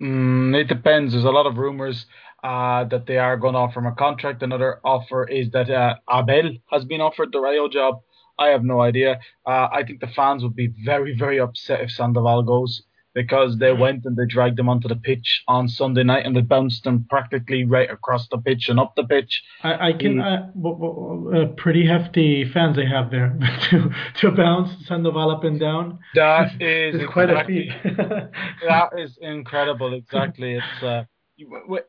[0.00, 1.12] Mm, it depends.
[1.12, 2.06] There's a lot of rumors
[2.42, 4.42] uh, that they are going to offer him a contract.
[4.42, 8.00] Another offer is that uh, Abel has been offered the Rayo job.
[8.40, 9.20] I have no idea.
[9.46, 12.82] Uh, I think the fans would be very, very upset if Sandoval goes
[13.12, 16.40] because they went and they dragged him onto the pitch on Sunday night and they
[16.42, 19.42] bounced him practically right across the pitch and up the pitch.
[19.64, 20.24] I, I can Mm.
[20.24, 23.36] uh, w- w- uh, pretty hefty fans they have there
[23.70, 25.98] to to bounce Sandoval up and down.
[26.14, 27.70] That is It's quite a feat.
[27.84, 29.92] that is incredible.
[29.94, 30.54] Exactly.
[30.54, 31.04] It's uh,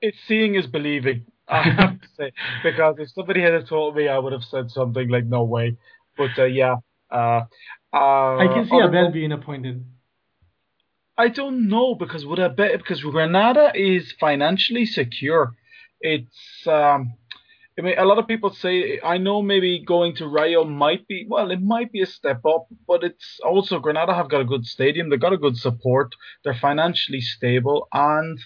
[0.02, 1.26] it's seeing is believing.
[1.48, 2.32] I have to say
[2.64, 5.78] because if somebody had told me, I would have said something like, "No way."
[6.18, 6.76] But uh, yeah,
[7.12, 7.42] uh,
[7.94, 9.86] uh, I can see Abel being appointed.
[11.18, 15.54] I don't know because would I bet because Granada is financially secure.
[16.00, 17.14] It's um,
[17.78, 21.26] I mean, a lot of people say I know maybe going to Rayo might be
[21.28, 24.66] well, it might be a step up, but it's also Granada have got a good
[24.66, 28.40] stadium, they've got a good support, they're financially stable, and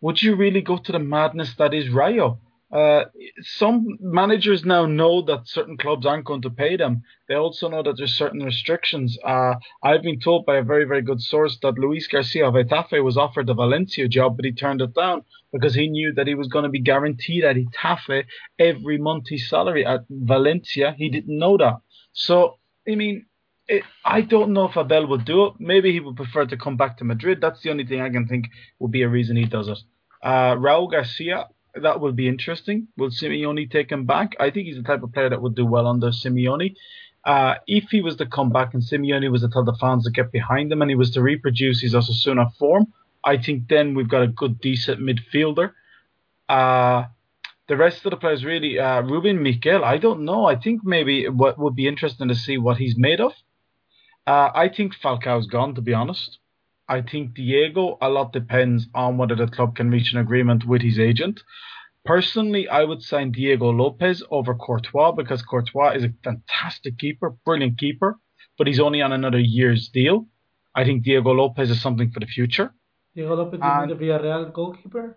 [0.00, 2.40] would you really go to the madness that is Rayo?
[2.74, 3.04] Uh,
[3.40, 7.02] some managers now know that certain clubs aren't going to pay them.
[7.28, 9.16] They also know that there's certain restrictions.
[9.24, 9.54] Uh,
[9.84, 13.16] I've been told by a very, very good source that Luis Garcia of Getafe was
[13.16, 15.22] offered the Valencia job, but he turned it down
[15.52, 18.24] because he knew that he was going to be guaranteed at Getafe
[18.58, 19.86] every month his salary.
[19.86, 21.76] At Valencia, he didn't know that.
[22.12, 22.58] So,
[22.88, 23.26] I mean,
[23.68, 25.54] it, I don't know if Abel would do it.
[25.60, 27.40] Maybe he would prefer to come back to Madrid.
[27.40, 28.48] That's the only thing I can think
[28.80, 29.78] would be a reason he does it.
[30.22, 31.46] Uh, Raul Garcia,
[31.82, 32.88] that will be interesting.
[32.96, 34.36] Will Simeone take him back?
[34.38, 36.74] I think he's the type of player that would do well under Simeone.
[37.24, 40.10] Uh, if he was to come back and Simeone was to tell the fans to
[40.10, 42.92] get behind him and he was to reproduce his Osasuna form,
[43.24, 45.72] I think then we've got a good, decent midfielder.
[46.48, 47.04] Uh,
[47.66, 50.44] the rest of the players really, uh, Ruben Micael, I don't know.
[50.44, 53.32] I think maybe what would be interesting to see what he's made of.
[54.26, 56.38] Uh, I think Falcao's gone, to be honest.
[56.88, 60.82] I think Diego, a lot depends on whether the club can reach an agreement with
[60.82, 61.40] his agent.
[62.04, 67.78] Personally, I would sign Diego Lopez over Courtois because Courtois is a fantastic keeper, brilliant
[67.78, 68.18] keeper,
[68.58, 70.26] but he's only on another year's deal.
[70.74, 72.74] I think Diego Lopez is something for the future.
[73.14, 75.16] Diego Lopez is the Villarreal goalkeeper?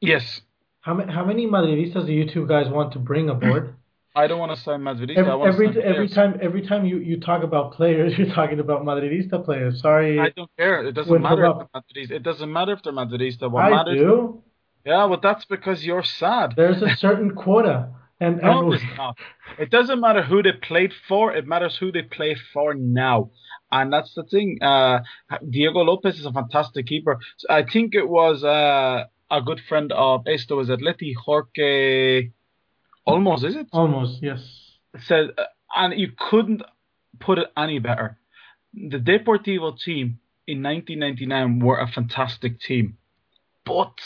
[0.00, 0.42] Yes.
[0.80, 3.74] How, ma- how many Madridistas do you two guys want to bring aboard?
[4.16, 5.18] I don't want to sign Madridista.
[5.18, 9.44] Every every, every time every time you, you talk about players, you're talking about Madridista
[9.44, 9.80] players.
[9.82, 10.18] Sorry.
[10.18, 10.86] I don't care.
[10.86, 12.10] It doesn't matter if they're Madridista.
[12.12, 13.50] It doesn't matter if they're Madridista.
[13.50, 14.42] What I matters do.
[14.86, 16.54] Yeah, but that's because you're sad.
[16.56, 17.90] There's a certain quota.
[18.18, 19.18] And, no, and it's not.
[19.58, 21.34] It doesn't matter who they played for.
[21.34, 23.30] It matters who they play for now.
[23.70, 24.58] And that's the thing.
[24.62, 25.00] Uh,
[25.50, 27.18] Diego Lopez is a fantastic keeper.
[27.36, 32.30] So I think it was uh, a good friend of Esto es Atleti, Jorge
[33.06, 33.68] Olmos, is it?
[33.72, 34.78] Almost, yes.
[34.98, 35.44] Said, uh,
[35.76, 36.62] and you couldn't
[37.20, 38.18] put it any better.
[38.74, 42.96] The Deportivo team in 1999 were a fantastic team,
[43.64, 43.98] but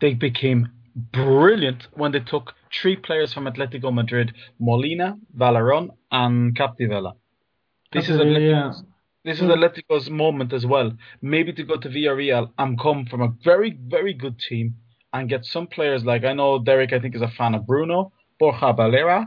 [0.00, 7.14] they became brilliant when they took three players from Atletico Madrid: Molina, Valerón, and Capdevila.
[7.92, 8.82] This is Atletico's,
[9.24, 10.92] this is Atletico's moment as well.
[11.22, 14.76] Maybe to go to Villarreal and come from a very very good team
[15.12, 16.92] and get some players like I know Derek.
[16.92, 19.26] I think is a fan of Bruno, Borja Valero,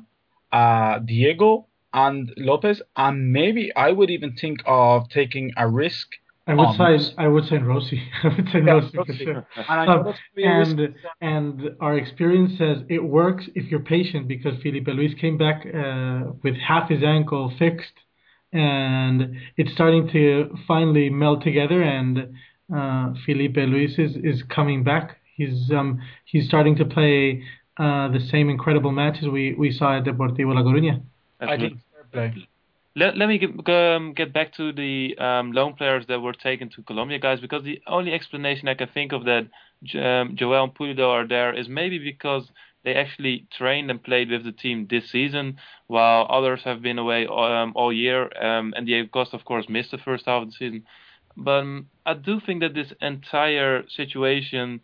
[0.51, 6.08] uh, Diego, and Lopez, and maybe I would even think of taking a risk.
[6.47, 8.01] I would say I would say Rossi.
[8.24, 9.47] I would say Yeah, Rossi for sure.
[9.55, 10.78] And Um, that's gonna be a risk.
[10.78, 15.66] and and our experience says it works if you're patient because Filipe Luis came back
[15.66, 17.93] uh, with half his ankle fixed,
[18.53, 21.82] and it's starting to finally meld together.
[21.84, 22.34] And
[22.74, 25.18] uh, Filipe Luis is, is coming back.
[25.36, 27.43] He's um he's starting to play
[27.78, 31.01] uh, the same incredible matches we, we saw at Deportivo La Coruña.
[31.39, 31.80] I think.
[32.95, 36.69] Let, let me get, um, get back to the um, loan players that were taken
[36.69, 39.47] to Colombia, guys, because the only explanation I can think of that
[39.84, 42.49] J- um, Joel and Pulido are there is maybe because
[42.84, 47.28] they actually trained and played with the team this season, while others have been away
[47.28, 50.53] um, all year, um, and Diego Costa, of course, missed the first half of the
[50.53, 50.84] season.
[51.36, 54.82] But um, I do think that this entire situation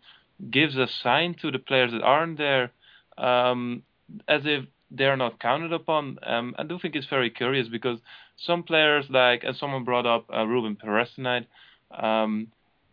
[0.50, 2.70] gives a sign to the players that aren't there,
[3.18, 3.82] um,
[4.28, 6.18] as if they're not counted upon.
[6.22, 7.98] Um, I do think it's very curious because
[8.36, 11.46] some players, like and someone brought up uh, Ruben Perez tonight.
[11.90, 12.48] Um,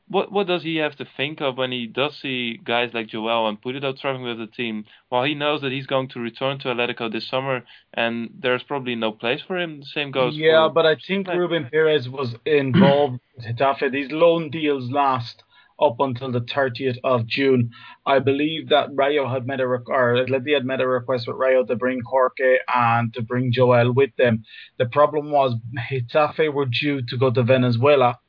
[0.08, 3.48] what what does he have to think of when he does see guys like Joel
[3.48, 4.86] and Pulido traveling with the team?
[5.10, 7.64] While he knows that he's going to return to Atletico this summer,
[7.94, 9.80] and there's probably no place for him.
[9.80, 10.36] The same goes.
[10.36, 13.92] Yeah, for, but I think Like- Ruben Perez was involved with Getafe.
[13.92, 15.44] These loan deals last
[15.82, 17.72] up until the 30th of June.
[18.06, 19.82] I believe that Rayo had made a or
[20.16, 24.12] Atleti had made a request with Rayo to bring Jorge and to bring Joel with
[24.18, 24.44] them.
[24.78, 25.56] The problem was
[25.90, 28.20] Getafe were due to go to Venezuela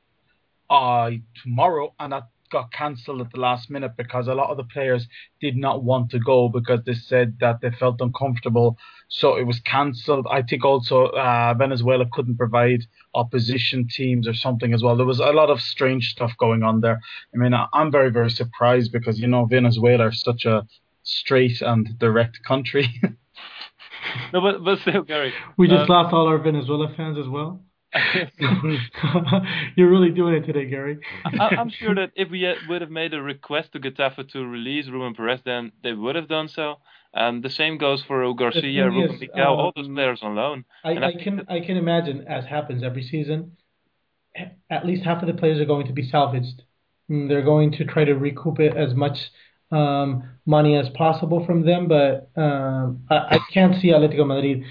[0.71, 1.11] uh,
[1.43, 5.09] tomorrow, and that got cancelled at the last minute because a lot of the players
[5.41, 8.77] did not want to go because they said that they felt uncomfortable.
[9.09, 10.27] So it was cancelled.
[10.31, 12.83] I think also uh, Venezuela couldn't provide
[13.15, 14.97] opposition teams or something as well.
[14.97, 17.01] There was a lot of strange stuff going on there.
[17.35, 20.65] I mean, I- I'm very, very surprised because, you know, Venezuela are such a
[21.03, 22.87] straight and direct country.
[24.33, 25.33] no, but but still, Gary.
[25.57, 27.63] We just uh, lost all our Venezuela fans as well.
[29.77, 30.99] You're really doing it today, Gary.
[31.25, 34.47] I, I'm sure that if we had, would have made a request to Getafe to
[34.47, 36.77] release Ruben Perez, then they would have done so.
[37.15, 40.35] And the same goes for Raul Garcia, Ruben is, Miguel, all those um, players on
[40.35, 40.65] loan.
[40.83, 43.59] I, I I can I can imagine, as happens every season,
[44.71, 46.63] at least half of the players are going to be salvaged.
[47.11, 49.31] Mm, They're going to try to recoup it as much
[49.71, 54.65] um, money as possible from them, but um, I, I can't see Atletico Madrid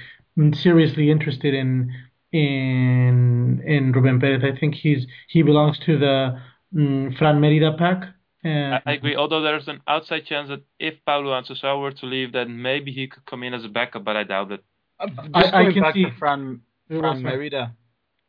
[0.55, 1.93] seriously interested in
[2.31, 4.43] in in Ruben Perez.
[4.43, 6.39] I think he's he belongs to the
[6.75, 8.03] um, Fran Merida pack.
[8.43, 9.15] I, I agree.
[9.15, 13.07] Although there's an outside chance that if Paulo Assunção were to leave, then maybe he
[13.07, 14.63] could come in as a backup, but I doubt it.
[14.99, 17.75] Uh, I- just I going can back see- to Fran, Fran Merida.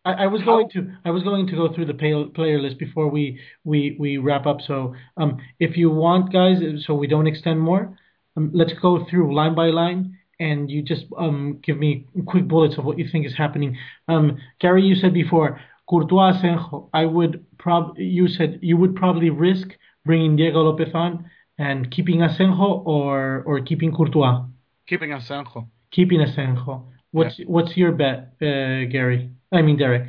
[0.04, 2.78] I, I was going to I was going to go through the pay, player list
[2.78, 4.58] before we, we, we wrap up.
[4.66, 7.96] So um, if you want, guys, so we don't extend more,
[8.36, 12.76] um, let's go through line by line, and you just um, give me quick bullets
[12.78, 13.70] of what you think is happening.
[14.08, 16.88] Um, Gary, you said before Courtois, Asenjo.
[16.92, 19.68] I would prob you said you would probably risk
[20.04, 24.44] bringing Diego Lopez on and keeping Asenjo or or keeping Courtois,
[24.88, 25.68] Keeping Asenjo.
[25.96, 26.72] keeping Asenjo.
[27.12, 29.30] What's what's your bet, uh, Gary?
[29.52, 30.06] I mean Derek.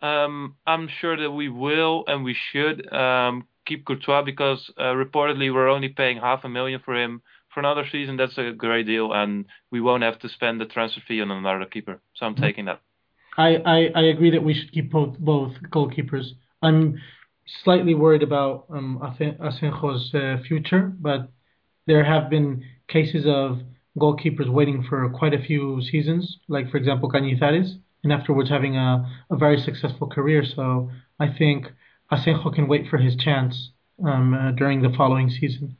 [0.00, 5.54] Um, I'm sure that we will and we should um, keep Courtois because uh, reportedly
[5.54, 8.16] we're only paying half a million for him for another season.
[8.16, 11.66] That's a great deal, and we won't have to spend the transfer fee on another
[11.66, 12.00] keeper.
[12.14, 12.80] So I'm taking that.
[13.36, 16.32] I, I, I agree that we should keep both both goalkeepers.
[16.60, 17.00] I'm
[17.64, 21.30] slightly worried about um, Asenjo's uh, future, but
[21.86, 23.60] there have been cases of
[23.98, 29.08] goalkeepers waiting for quite a few seasons, like for example Cañizares, and afterwards having a,
[29.30, 30.44] a very successful career.
[30.44, 31.66] So I think
[32.10, 33.70] Asenjo can wait for his chance
[34.04, 35.76] um, uh, during the following season.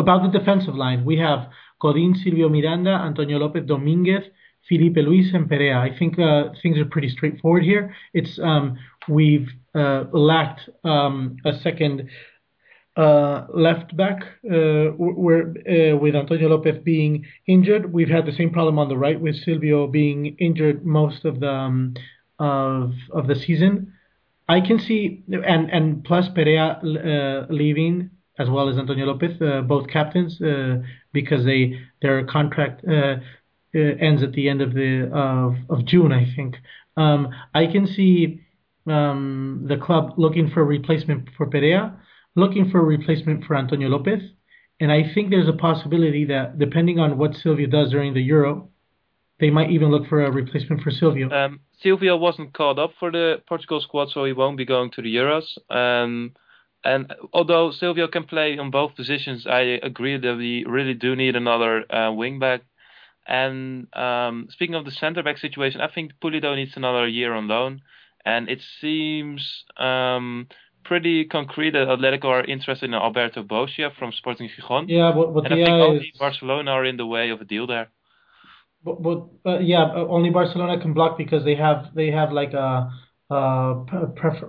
[0.00, 4.24] About the defensive line, we have Godin, Silvio Miranda, Antonio Lopez Dominguez,
[4.66, 5.76] Filipe Luis, and Perea.
[5.76, 7.94] I think uh, things are pretty straightforward here.
[8.14, 8.78] It's um,
[9.08, 12.08] we've uh, lacked um, a second
[12.96, 18.50] uh, left back, uh, where uh, with Antonio Lopez being injured, we've had the same
[18.50, 21.94] problem on the right with Silvio being injured most of the um,
[22.38, 23.92] of of the season.
[24.48, 29.60] I can see and and plus Perea uh, leaving as well as Antonio Lopez, uh,
[29.62, 30.78] both captains, uh,
[31.12, 33.16] because they their contract uh,
[33.74, 36.56] ends at the end of the of of June, I think.
[36.96, 38.40] Um, I can see
[38.86, 41.96] um, the club looking for a replacement for Perea,
[42.34, 44.22] looking for a replacement for Antonio Lopez,
[44.80, 48.70] and I think there's a possibility that depending on what Silvio does during the Euro,
[49.38, 51.30] they might even look for a replacement for Silvio.
[51.30, 55.02] Um, Silvio wasn't called up for the Portugal squad, so he won't be going to
[55.02, 55.46] the Euros.
[55.70, 56.32] Um,
[56.84, 61.36] and although Silvio can play on both positions, I agree that we really do need
[61.36, 62.62] another uh, wing back.
[63.26, 67.48] And um, speaking of the centre back situation, I think Pulido needs another year on
[67.48, 67.82] loan.
[68.24, 70.48] And it seems um,
[70.84, 74.86] pretty concrete that Atletico are interested in Alberto Botia from Sporting Gijón.
[74.88, 77.66] yeah, but, but and I think only Barcelona are in the way of a deal
[77.66, 77.88] there.
[78.82, 82.54] But, but uh, yeah, uh, only Barcelona can block because they have they have like
[82.54, 82.90] a, a pre- prefer-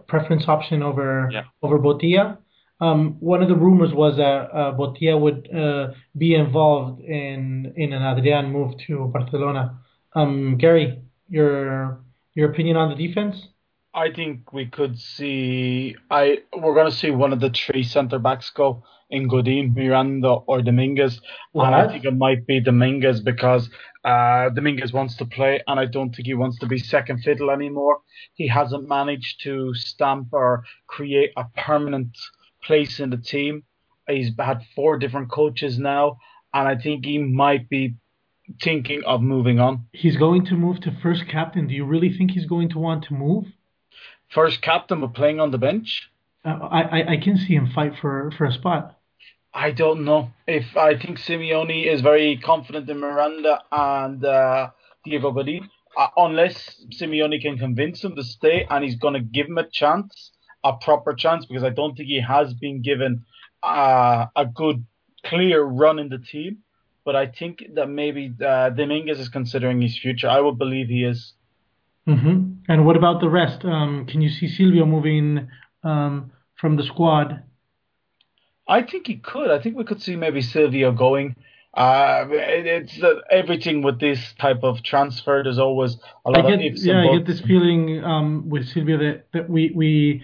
[0.08, 1.44] preference option over Yeah.
[1.62, 2.38] over Botia.
[2.80, 7.94] Um, one of the rumors was that uh, Botia would uh, be involved in in
[7.94, 9.78] an Adrian move to Barcelona.
[10.16, 12.02] Um, Gary, your
[12.34, 13.48] your opinion on the defense?
[13.94, 15.96] I think we could see.
[16.10, 20.30] I we're going to see one of the three centre backs go in Godin, Miranda,
[20.48, 21.20] or Dominguez,
[21.58, 23.70] and I think it might be Dominguez because
[24.04, 27.52] uh, Dominguez wants to play, and I don't think he wants to be second fiddle
[27.52, 28.00] anymore.
[28.34, 32.18] He hasn't managed to stamp or create a permanent
[32.64, 33.64] place in the team.
[34.08, 36.18] He's had four different coaches now,
[36.54, 37.96] and I think he might be
[38.62, 39.88] thinking of moving on.
[39.94, 41.68] He's going to move to first captain.
[41.68, 43.46] Do you really think he's going to want to move?
[44.30, 46.10] First captain, but playing on the bench.
[46.44, 48.98] Uh, I, I I can see him fight for for a spot.
[49.54, 54.70] I don't know if I think Simeone is very confident in Miranda and uh,
[55.04, 55.70] Diego Godin.
[55.98, 59.68] Uh, unless Simeone can convince him to stay and he's going to give him a
[59.68, 60.32] chance,
[60.64, 63.26] a proper chance, because I don't think he has been given
[63.62, 64.86] uh, a good,
[65.26, 66.60] clear run in the team.
[67.04, 70.30] But I think that maybe uh, Dominguez is considering his future.
[70.30, 71.34] I would believe he is.
[72.06, 73.66] hmm And what about the rest?
[73.66, 75.50] Um, can you see Silvio moving
[75.84, 77.44] um, from the squad?
[78.72, 79.52] I think he could.
[79.52, 81.36] I think we could see maybe Silvio going.
[81.74, 85.42] Uh, it's uh, everything with this type of transfer.
[85.44, 88.98] There's always a lot get of ifs yeah, I get this feeling um, with Silvio
[88.98, 90.22] that, that we we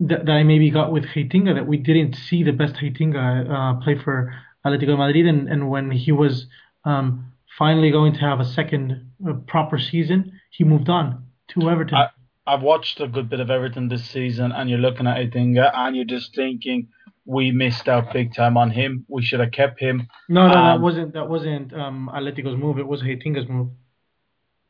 [0.00, 3.80] that, that I maybe got with Heitinga that we didn't see the best Heitinga uh,
[3.82, 4.34] play for
[4.64, 6.46] Atletico de Madrid, and, and when he was
[6.84, 11.96] um, finally going to have a second uh, proper season, he moved on to Everton.
[11.96, 12.10] I-
[12.46, 15.96] I've watched a good bit of Everton this season, and you're looking at Heitinga, and
[15.96, 16.88] you're just thinking
[17.26, 19.04] we missed out big time on him.
[19.08, 20.08] We should have kept him.
[20.28, 22.78] no, no, that um, wasn't that wasn't um, Atletico's move.
[22.78, 23.68] It was Heitinga's move.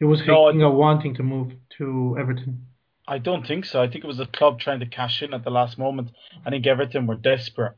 [0.00, 2.66] It was No, wanting to move to Everton.
[3.06, 3.82] I don't think so.
[3.82, 6.10] I think it was the club trying to cash in at the last moment.
[6.44, 7.74] I think Everton were desperate.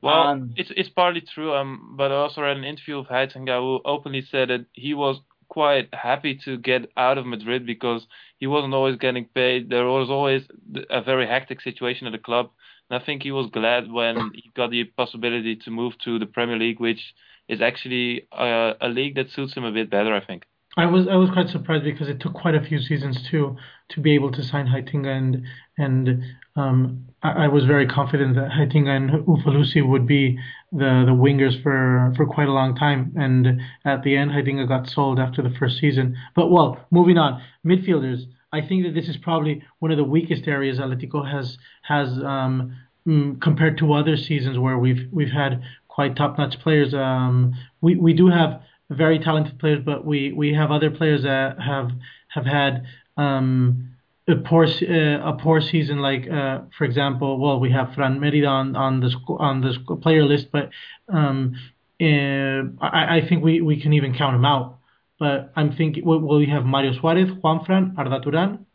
[0.00, 1.54] Well, And- it's it's partly true.
[1.54, 5.20] Um, but I also read an interview of Heitinga who openly said that he was
[5.48, 8.06] quite happy to get out of Madrid because
[8.38, 9.68] he wasn't always getting paid.
[9.70, 10.42] There was always
[10.90, 12.50] a very hectic situation at the club,
[12.88, 16.26] and I think he was glad when he got the possibility to move to the
[16.26, 17.14] Premier League, which
[17.48, 20.14] is actually a, a league that suits him a bit better.
[20.14, 20.44] I think.
[20.76, 23.56] I was I was quite surprised because it took quite a few seasons to
[23.90, 25.44] to be able to sign Heitinga and
[25.76, 26.22] and
[26.54, 30.38] um, I, I was very confident that Heitinga and Ujfalusi would be
[30.70, 34.88] the the wingers for for quite a long time and at the end Heitinga got
[34.88, 36.16] sold after the first season.
[36.36, 38.26] But well, moving on, midfielders.
[38.52, 42.76] I think that this is probably one of the weakest areas Atletico has has um,
[43.06, 46.94] mm, compared to other seasons where we've we've had quite top-notch players.
[46.94, 51.60] Um, we we do have very talented players, but we, we have other players that
[51.60, 51.90] have
[52.28, 52.86] have had
[53.16, 53.90] um,
[54.26, 55.98] a poor uh, a poor season.
[55.98, 60.24] Like uh, for example, well, we have Fran Merida on on the on the player
[60.24, 60.70] list, but
[61.08, 61.54] um,
[62.00, 64.77] uh, I, I think we, we can even count him out.
[65.18, 68.66] But I'm thinking, well, we have Mario Suarez, Juan Fran, Arda Turan,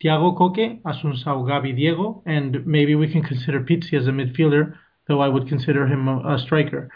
[0.00, 4.76] Tiago Koke, Assunção, Gabi, Diego, and maybe we can consider Pizzi as a midfielder,
[5.08, 6.90] though I would consider him a, a striker.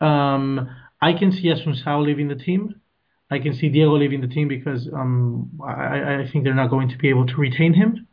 [0.00, 0.70] Um,
[1.02, 2.80] I can see Assunção leaving the team.
[3.30, 6.88] I can see Diego leaving the team because um, I, I think they're not going
[6.88, 8.06] to be able to retain him.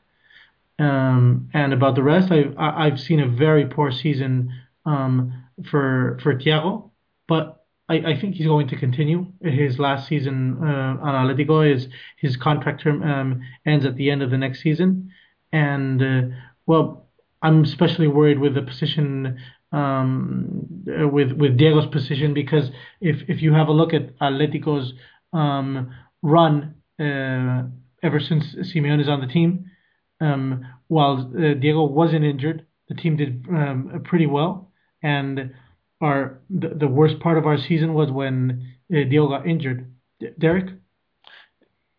[0.80, 4.52] Um, and about the rest, I've I've seen a very poor season
[4.86, 6.92] um, for for Tiago,
[7.28, 7.63] but
[7.94, 9.28] I, I think he's going to continue.
[9.42, 11.88] His last season uh, on Atletico is
[12.18, 15.12] his contract term um, ends at the end of the next season,
[15.52, 16.36] and uh,
[16.66, 17.08] well,
[17.42, 19.38] I'm especially worried with the position
[19.72, 20.66] um,
[21.12, 24.94] with with Diego's position because if if you have a look at Atletico's
[25.32, 27.64] um, run uh,
[28.02, 29.70] ever since Simeone is on the team,
[30.20, 34.72] um, while uh, Diego wasn't injured, the team did um, pretty well.
[35.04, 35.54] And
[36.04, 39.80] our the, the worst part of our season was when uh, got injured.
[40.20, 40.70] D- Derek,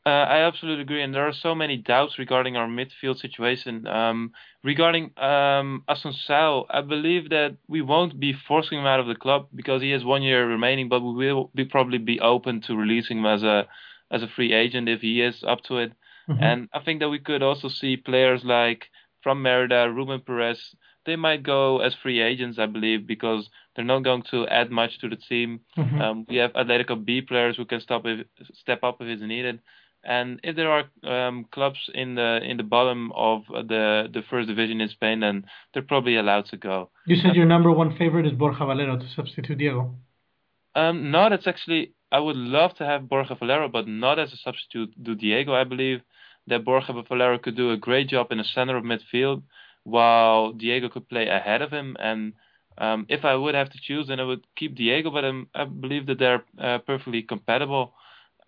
[0.07, 3.87] Uh, I absolutely agree, and there are so many doubts regarding our midfield situation.
[3.87, 4.33] Um,
[4.63, 9.81] regarding um, I believe that we won't be forcing him out of the club because
[9.81, 13.27] he has one year remaining, but we will be probably be open to releasing him
[13.27, 13.67] as a
[14.11, 15.93] as a free agent if he is up to it.
[16.29, 16.43] Mhm.
[16.49, 18.91] And I think that we could also see players like
[19.23, 20.75] Fran Merida, Ruben Perez.
[21.07, 24.99] They might go as free agents, I believe, because they're not going to add much
[25.01, 25.61] to the team.
[25.77, 26.01] Mhm.
[26.01, 29.61] Um, we have Atletico B players who can stop if, step up if it's needed.
[30.07, 34.49] And if there are um, clubs in the in the bottom of the the first
[34.49, 36.91] division in Spain, then they're probably allowed to go.
[37.07, 39.95] you said your number one favorite is Borja Valero to substitute Diego.
[40.75, 44.37] Um, no, that's actually I would love to have Borja Valero, but not as a
[44.37, 45.55] substitute to Diego.
[45.55, 46.01] I believe
[46.47, 49.43] that Borja Valero could do a great job in the center of midfield,
[49.85, 51.97] while Diego could play ahead of him.
[51.99, 52.35] And
[52.79, 55.65] um, if I would have to choose, then I would keep Diego, but um, I
[55.65, 57.95] believe that they're uh, perfectly compatible.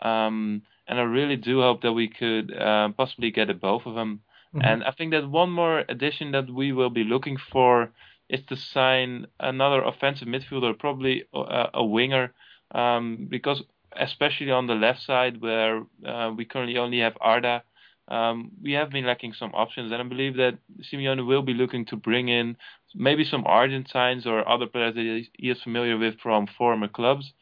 [0.00, 3.94] Um, and I really do hope that we could uh, possibly get it both of
[3.94, 4.20] them.
[4.54, 4.62] Mhm.
[4.64, 7.92] And I think that one more addition that we will be looking for
[8.28, 12.32] is to sign another offensive midfielder, probably a, a winger,
[12.72, 13.62] um, because
[13.92, 17.62] especially on the left side where uh, we currently only have Arda,
[18.08, 21.84] um, we have been lacking some options, and I believe that Simeone will be looking
[21.86, 22.56] to bring in
[22.94, 27.32] maybe some Argentines or other players that he is familiar with from former clubs.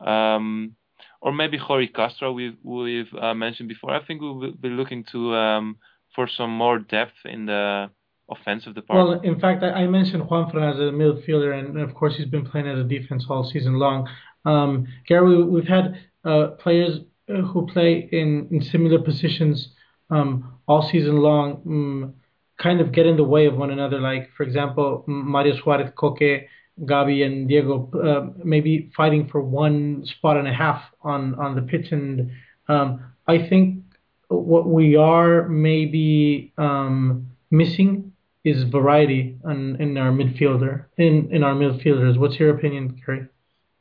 [0.00, 0.76] Um,
[1.20, 3.90] or maybe Jori Castro, we've we've uh, mentioned before.
[3.90, 5.76] I think we will be looking to um,
[6.14, 7.90] for some more depth in the
[8.28, 9.22] offensive department.
[9.22, 12.46] Well, in fact, I, I mentioned Juanfran as a midfielder, and of course he's been
[12.46, 14.08] playing as a defense all season long.
[14.44, 19.68] Um, Gary, we, we've had uh, players uh, who play in, in similar positions
[20.10, 22.14] um, all season long, um,
[22.62, 24.00] kind of get in the way of one another.
[24.00, 26.46] Like, for example, Mario Suarez, Koke,
[26.80, 31.62] Gabi, and Diego uh, maybe fighting for one spot and a half on, on the
[31.62, 31.92] pitch.
[31.92, 32.30] And
[32.68, 33.82] um, I think
[34.28, 38.12] what we are maybe um, missing
[38.44, 42.18] is variety in, in our midfielder in, in our midfielders.
[42.18, 43.28] What's your opinion, Gary?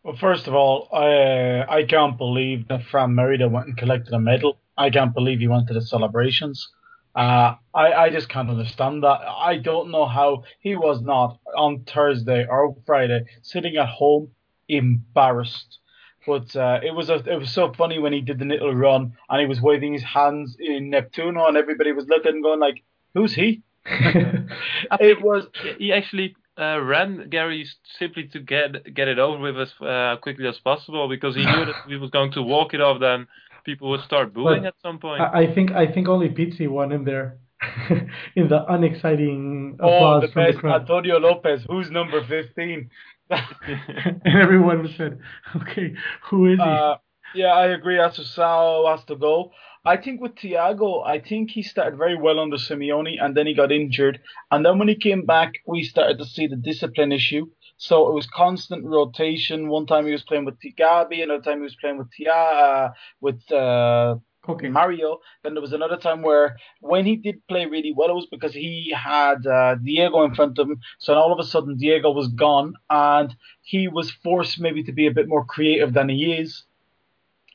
[0.03, 4.19] Well, first of all, I I can't believe that Fran Merida went and collected a
[4.19, 4.57] medal.
[4.77, 6.67] I can't believe he went to the celebrations.
[7.15, 9.19] Uh, I I just can't understand that.
[9.27, 14.29] I don't know how he was not on Thursday or Friday sitting at home
[14.67, 15.79] embarrassed.
[16.25, 19.13] But uh, it was a, it was so funny when he did the little run
[19.29, 22.83] and he was waving his hands in Neptuno and everybody was looking and going like,
[23.15, 25.47] "Who's he?" It was
[25.77, 30.47] he actually uh, ran Gary simply to get get it over with as uh, quickly
[30.47, 32.99] as possible because he knew that he was going to walk it off.
[32.99, 33.27] Then
[33.63, 35.21] people would start booing But at some point.
[35.21, 37.39] I, I think I think only Pizzi won in there.
[38.35, 40.81] in the unexciting Oh, applause the from the best crowd.
[40.81, 41.61] Antonio Lopez.
[41.69, 42.89] Who's number fifteen?
[43.29, 45.19] and everyone said,
[45.55, 45.93] "Okay,
[46.29, 46.95] who is he?" Uh,
[47.33, 47.97] yeah, I agree.
[47.97, 49.51] Assunção has to go.
[49.83, 53.55] I think with Tiago, I think he started very well under Simeone and then he
[53.55, 54.19] got injured.
[54.51, 57.47] And then when he came back, we started to see the discipline issue.
[57.81, 59.67] So it was constant rotation.
[59.67, 62.91] One time he was playing with Gabi, another time he was playing with Tia, uh,
[63.21, 64.17] with uh,
[64.47, 64.69] okay.
[64.69, 65.17] Mario.
[65.41, 68.53] Then there was another time where when he did play really well, it was because
[68.53, 70.79] he had uh, Diego in front of him.
[70.99, 75.07] So all of a sudden Diego was gone and he was forced maybe to be
[75.07, 76.65] a bit more creative than he is.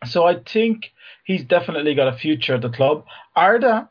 [0.07, 0.91] So I think
[1.25, 3.05] he's definitely got a future at the club.
[3.37, 3.89] Arda,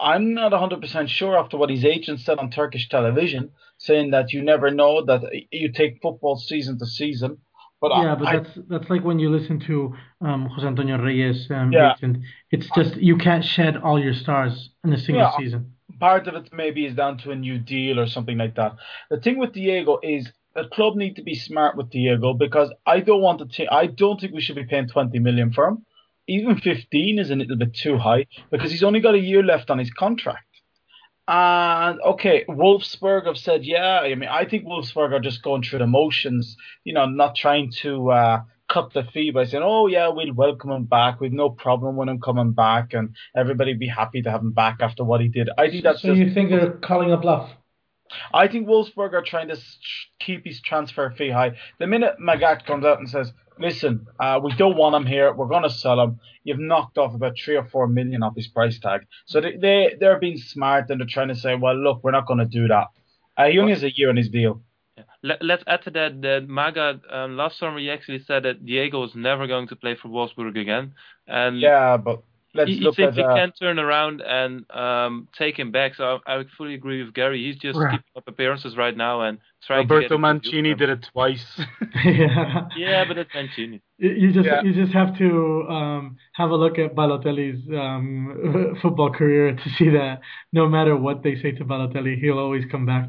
[0.00, 4.42] I'm not 100% sure after what his agent said on Turkish television, saying that you
[4.42, 7.38] never know that you take football season to season.
[7.80, 10.98] But yeah, I, but I- that's that's like when you listen to um, Jose Antonio
[10.98, 11.94] Reyes um, Yeah.
[11.96, 12.18] agent.
[12.50, 15.36] It's just you can't shed all your stars in a single Yeah.
[15.36, 15.74] season.
[16.00, 18.72] part of it maybe is down to a new deal or something like that.
[19.10, 23.00] The thing with Diego is the club need to be smart with Diego because I
[23.00, 23.46] don't want to.
[23.46, 25.84] T- I don't think we should be paying 20 million for him.
[26.28, 29.70] Even 15 is a little bit too high because he's only got a year left
[29.70, 30.46] on his contract.
[31.28, 34.00] And okay, Wolfsburg have said, yeah.
[34.00, 37.70] I mean, I think Wolfsburg are just going through the motions, you know, not trying
[37.82, 38.40] to uh,
[38.72, 41.20] cut the fee by saying, oh yeah, we'll welcome him back.
[41.20, 44.78] We've no problem with him coming back, and everybody be happy to have him back
[44.80, 45.48] after what he did.
[45.56, 47.50] I think that's so just you think they're calling a bluff?
[48.32, 49.56] I think Wolfsburg are trying to
[50.20, 51.56] keep his transfer fee high.
[51.78, 53.32] The minute Magath comes out and says,
[53.62, 55.32] "Listen, uh, we don't want him here.
[55.32, 58.48] We're going to sell him," you've knocked off about three or four million off his
[58.48, 59.06] price tag.
[59.26, 62.26] So they, they they're being smart and they're trying to say, "Well, look, we're not
[62.26, 62.88] going to do that."
[63.36, 64.62] Uh, he only has a year on his deal.
[64.96, 65.04] Yeah.
[65.22, 69.00] Let, let's add to that that Magath um, last summer he actually said that Diego
[69.00, 70.94] was never going to play for Wolfsburg again,
[71.26, 72.22] and Yeah, but
[72.54, 75.94] let's he, he look at simply uh, can't turn around and um, take him back.
[75.94, 77.42] So I, I fully agree with Gary.
[77.44, 77.92] He's just Right.
[77.92, 81.60] keeping up appearances right now and trying Roberto to get a Mancini did it twice.
[82.04, 82.68] yeah.
[82.76, 83.80] Yeah, but it's Mancini.
[83.98, 84.62] You you just Yeah.
[84.62, 89.90] you just have to um, have a look at Balotelli's um, football career to see
[89.90, 90.20] that
[90.52, 93.08] no matter what they say to Balotelli, he'll always come back.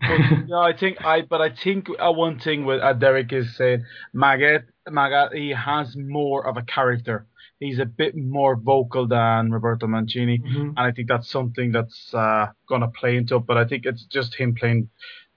[0.00, 3.56] But, no, I think I, but I think uh, one thing with uh, Derek is
[3.56, 7.26] saying Magath, Magath, he has more of a character.
[7.60, 10.68] He's a bit more vocal than Roberto Mancini, Mhm.
[10.76, 13.46] and I think that's something that's uh, gonna play into it.
[13.46, 14.88] But I think it's just him playing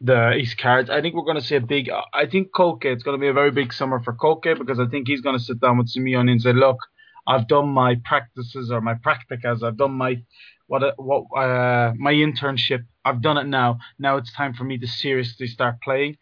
[0.02, 0.90] the his cards.
[0.90, 1.90] I think we're gonna see a big.
[2.14, 2.86] I think Koke.
[2.86, 5.60] It's gonna be a very big summer for Koke because I think he's gonna sit
[5.60, 6.78] down with Simeone and say, "Look,
[7.28, 9.64] I've done my practices or my practicas.
[9.64, 10.22] I've done my
[10.68, 12.84] what what uh, my internship.
[13.06, 13.80] I've done it now.
[14.00, 16.18] Now it's time for me to seriously start playing."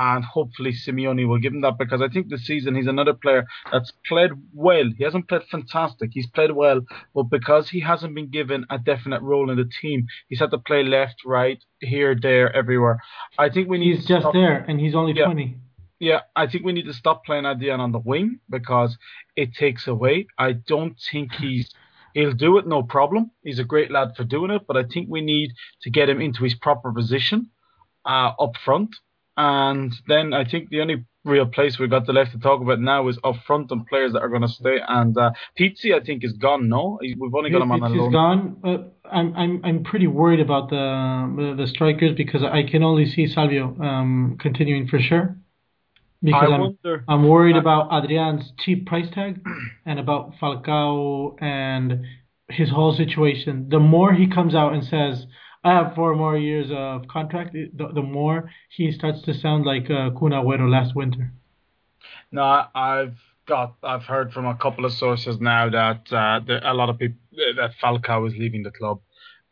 [0.00, 3.44] And hopefully Simeone will give him that because I think this season he's another player
[3.72, 4.88] that's played well.
[4.96, 6.10] He hasn't played fantastic.
[6.12, 6.82] He's played well,
[7.16, 10.58] but because he hasn't been given a definite role in the team, he's had to
[10.58, 13.00] play left, right, here, there, everywhere.
[13.38, 15.24] I think we need He's to just stop- there, and he's only Yeah.
[15.24, 15.56] 20.
[15.98, 18.96] yeah, I think we need to stop playing Adrian on the wing because
[19.34, 20.28] it takes away.
[20.38, 21.74] I don't think he's
[22.14, 23.32] he'll do it no problem.
[23.42, 25.50] He's a great lad for doing it, but I think we need
[25.82, 27.50] to get him into his proper position
[28.06, 28.90] uh, up front.
[29.38, 32.80] And then I think the only real place we've got the left to talk about
[32.80, 34.78] now is up front and players that are going to stay.
[34.88, 36.68] And uh, Pizzi, I think, is gone.
[36.68, 38.12] No, we've only got him on a loan.
[38.12, 38.56] gone.
[38.60, 43.32] But I'm I'm I'm pretty worried about the the, strikers because I can only see
[43.32, 45.36] Salvio um, continuing for sure.
[46.20, 47.04] Because I I'm wonder.
[47.06, 49.40] I'm worried about Adrian's cheap price tag
[49.86, 52.04] and about Falcao and
[52.48, 53.68] his whole situation.
[53.68, 55.26] The more he comes out and says,
[55.64, 59.90] "I have four more years of contract," the, the more he starts to sound like
[59.90, 61.32] uh, Kun Agüero last winter.
[62.30, 66.90] No, I've got, I've heard from a couple of sources now that uh, a lot
[66.90, 67.18] of people
[67.56, 69.00] that Falcao is leaving the club,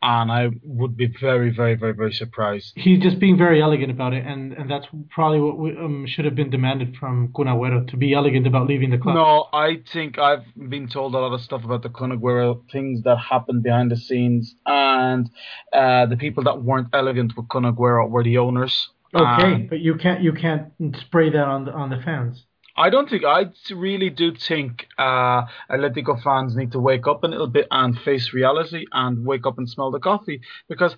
[0.02, 2.72] and I would be very, very, very, very surprised.
[2.76, 6.24] He's just being very elegant about it, and, and that's probably what we, um, should
[6.24, 9.16] have been demanded from Kun Agüero to be elegant about leaving the club.
[9.16, 13.02] No, I think I've been told a lot of stuff about the Kun Aguero, things
[13.02, 15.30] that happened behind the scenes, and
[15.72, 18.88] uh, the people that weren't elegant with Kun Aguero were the owners.
[19.14, 22.44] Okay, Um, but you can't you can't spray that on the on the fans.
[22.78, 27.26] I don't think I really do think uh, Atletico fans need to wake up a
[27.26, 30.96] little bit and face reality and wake up and smell the coffee because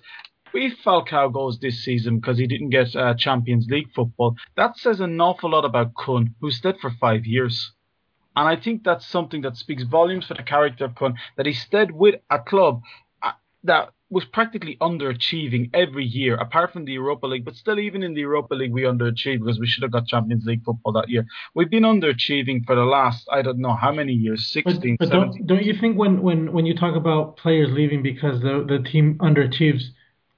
[0.53, 4.99] if Falcao goes this season because he didn't get uh, Champions League football, that says
[4.99, 7.71] an awful lot about Kun, who stayed for five years.
[8.35, 11.53] And I think that's something that speaks volumes for the character of Kun, that he
[11.53, 12.81] stayed with a club
[13.21, 13.31] uh,
[13.63, 17.45] that was practically underachieving every year, apart from the Europa League.
[17.45, 20.45] But still, even in the Europa League, we underachieved because we should have got Champions
[20.45, 21.25] League football that year.
[21.53, 25.13] We've been underachieving for the last, I don't know how many years, 16, but, but
[25.13, 25.19] 17.
[25.19, 28.87] don't, don't you think when, when, when you talk about players leaving because the, the
[28.89, 29.83] team underachieves,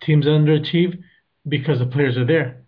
[0.02, 1.02] teams underachieve
[1.48, 2.61] because the players are there?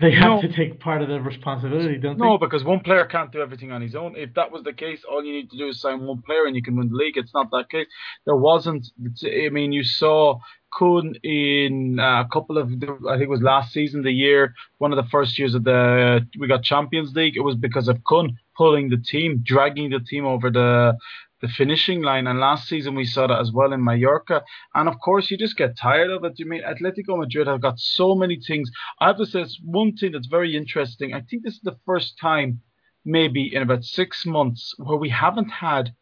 [0.00, 0.40] They have No.
[0.42, 2.30] to take part of the responsibility, don't No, they?
[2.30, 4.14] No, because one player can't do everything on his own.
[4.16, 6.54] If that was the case, all you need to do is sign one player and
[6.54, 7.16] you can win the league.
[7.16, 7.86] It's not that case.
[8.26, 8.86] There wasn't.
[9.24, 10.38] I mean, you saw
[10.78, 12.68] Kun in uh, a couple of.
[13.08, 16.26] I think it was last season, the year one of the first years of the
[16.38, 17.36] we got Champions League.
[17.36, 20.96] It was because of Kun pulling the team, dragging the team over the
[21.40, 22.26] the finishing line.
[22.26, 24.42] And last season we saw that as well in Mallorca.
[24.74, 26.38] And of course, you just get tired of it.
[26.38, 28.70] You mean Atletico Madrid have got so many things.
[29.00, 31.12] I have to say, it's one thing that's very interesting.
[31.14, 32.60] I think this is the first time,
[33.04, 35.92] maybe in about six months, where we haven't had.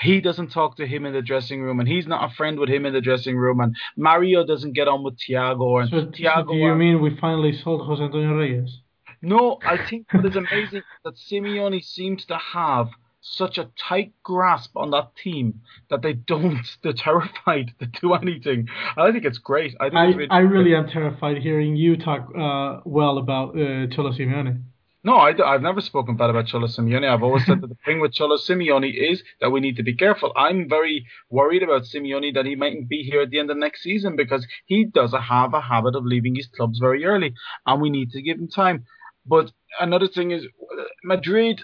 [0.00, 2.70] He doesn't talk to him in the dressing room, and he's not a friend with
[2.70, 6.52] him in the dressing room, and Mario doesn't get on with Tiago, and So, Tiago.
[6.52, 8.80] do you mean we finally sold Jose Antonio Reyes?
[9.20, 12.88] no, I think what is amazing that Simeone seems to have
[13.20, 15.60] such a tight grasp on that team
[15.90, 18.68] that they don't, they're terrified to do anything.
[18.96, 19.74] I think it's great.
[19.80, 23.86] I think I, really I really am terrified hearing you talk uh, well about uh,
[23.88, 24.62] Cholo Simeone.
[25.02, 27.08] No, I, have never spoken bad about Cholo Simeone.
[27.08, 29.94] I've always said that the thing with Cholo Simeone is that we need to be
[29.94, 30.30] careful.
[30.36, 33.82] I'm very worried about Simeone that he mightn't be here at the end of next
[33.82, 37.32] season because he does have a habit of leaving his clubs very early,
[37.64, 38.84] and we need to give him time.
[39.24, 41.62] But another thing is, uh, Madrid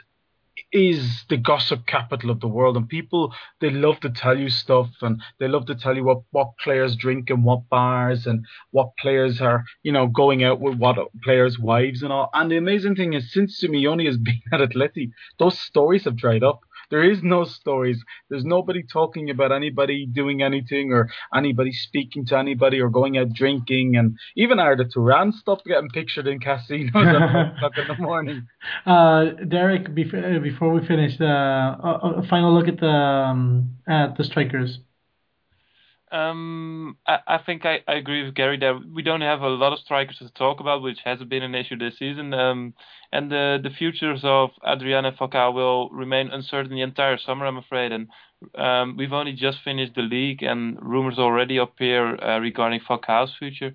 [0.73, 4.91] is the gossip capital of the world, and people they love to tell you stuff,
[5.03, 8.91] and they love to tell you what what players drink in what bars, and what
[8.99, 12.31] players are you know going out with what players' wives and all.
[12.35, 16.43] And the amazing thing is, since Simeone has been at Atleti, those stories have dried
[16.43, 16.61] up.
[16.91, 18.03] There is no stories.
[18.31, 23.33] There's nobody talking about anybody doing anything or anybody speaking to anybody or going out
[23.33, 23.97] drinking.
[23.97, 28.47] And even Arda Turan stopped getting pictured in casinos at one o'clock in the morning.
[28.85, 34.17] Uh, Derek, before, before we finish, uh, a, a final look at the um, at
[34.17, 34.79] the strikers.
[36.13, 39.73] Um, I, I think I, I agree with Gary that we don't have a lot
[39.73, 42.33] of strikers to talk about, which has been an issue this season.
[42.33, 42.75] Um,
[43.13, 47.57] and the the futures of Adrian and Falcao will remain uncertain the entire summer, I'm
[47.57, 47.91] afraid.
[47.91, 48.09] And
[48.55, 53.73] um, we've only just finished the league, and rumors already appear uh, regarding Falcao's future.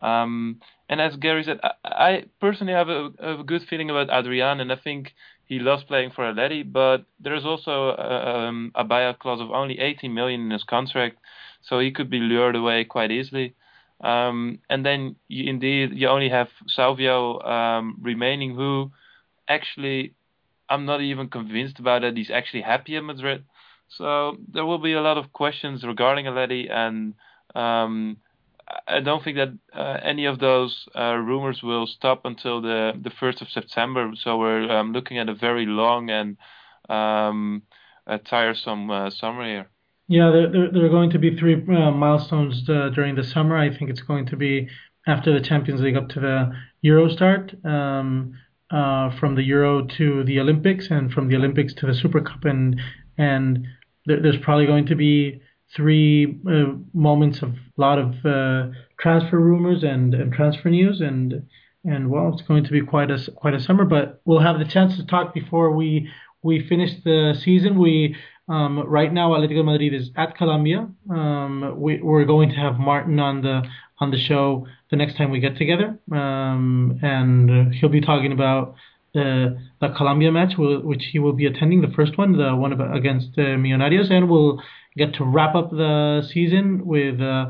[0.00, 4.60] Um, and as Gary said, I, I personally have a, a good feeling about Adrian,
[4.60, 5.12] and I think
[5.44, 6.70] he loves playing for Atleti.
[6.70, 11.18] But there's also a, um, a buyout clause of only 18 million in his contract
[11.68, 13.54] so he could be lured away quite easily.
[14.00, 18.90] Um, and then you, indeed you only have Salvio um, remaining, who
[19.48, 20.14] actually
[20.68, 23.44] I'm not even convinced about that he's actually happy in Madrid.
[23.88, 27.14] So there will be a lot of questions regarding Atleti, and
[27.54, 28.18] um,
[28.86, 33.10] I don't think that uh, any of those uh, rumors will stop until the the
[33.20, 34.10] first of September.
[34.22, 36.36] So we're um, looking at a very long and
[36.88, 37.62] um,
[38.28, 39.70] tiresome uh, summer here.
[40.08, 43.56] Yeah, there, there, there are going to be three uh, milestones uh, during the summer.
[43.56, 44.68] I think it's going to be
[45.06, 46.52] after the Champions League up to the
[46.82, 48.38] Euro start, um,
[48.70, 52.44] uh, from the Euro to the Olympics, and from the Olympics to the Super Cup,
[52.44, 52.80] and
[53.18, 53.66] and
[54.06, 55.40] there, there's probably going to be
[55.74, 61.48] three uh, moments of a lot of uh, transfer rumors and, and transfer news, and
[61.84, 63.84] and well, it's going to be quite a quite a summer.
[63.84, 66.10] But we'll have the chance to talk before we
[66.42, 67.78] we finish the season.
[67.78, 68.16] We
[68.48, 70.88] um, right now, Atletico Madrid is at Colombia.
[71.10, 73.62] Um, we, we're going to have Martin on the
[73.98, 78.74] on the show the next time we get together, um, and he'll be talking about
[79.14, 83.30] the the Colombia match, which he will be attending, the first one, the one against
[83.36, 84.62] uh, Millonarios, and we'll
[84.96, 87.46] get to wrap up the season with uh,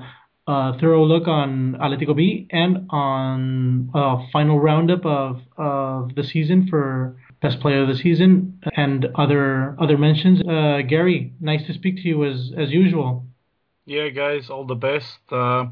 [0.46, 6.68] a thorough look on Atletico B and on a final roundup of of the season
[6.68, 10.40] for best player of the season and other other mentions.
[10.40, 13.26] Uh, Gary, nice to speak to you as as usual.
[13.84, 15.18] Yeah, guys, all the best.
[15.30, 15.66] Uh,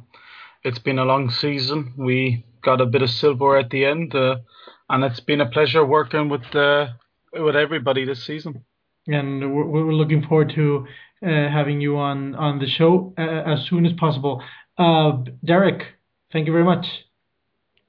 [0.62, 1.94] it's been a long season.
[1.96, 4.36] We got a bit of silver at the end, uh,
[4.88, 6.88] and it's been a pleasure working with uh,
[7.32, 8.64] with everybody this season.
[9.06, 10.86] And we're, we're looking forward to
[11.22, 14.42] uh, having you on on the show uh, as soon as possible.
[14.78, 15.84] Uh, Derek,
[16.32, 16.86] thank you very much.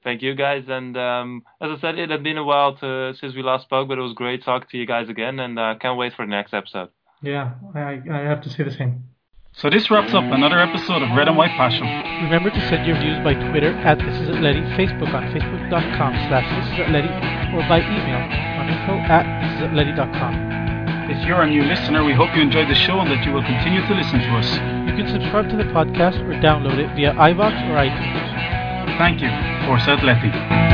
[0.06, 3.34] Thank you guys, and um, as I said, it had been a while to, since
[3.34, 5.98] we last spoke, but it was great talking to you guys again, and uh, can't
[5.98, 6.90] wait for the next episode.
[7.26, 9.02] Yeah, I, I have to say the same.
[9.50, 11.90] So this wraps up another episode of Red and White Passion.
[12.22, 16.46] Remember to send your views by Twitter at This Is Atleti, Facebook on Facebook.com slash
[16.54, 17.10] This Is Atleti,
[17.58, 18.22] or by email
[18.62, 21.10] on info at ThisIsAtleti.com.
[21.10, 23.42] If you're a new listener, we hope you enjoyed the show and that you will
[23.42, 24.54] continue to listen to us.
[24.86, 28.65] You can subscribe to the podcast or download it via iVoox or iTunes.
[28.98, 29.28] Thank you.
[29.66, 30.66] Forza Atleti.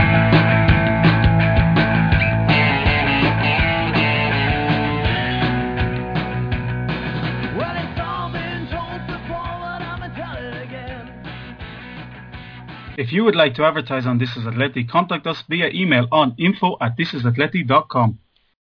[12.98, 16.34] If you would like to advertise on This Is Atleti, contact us via email on
[16.38, 18.18] info at thisisatleti.com.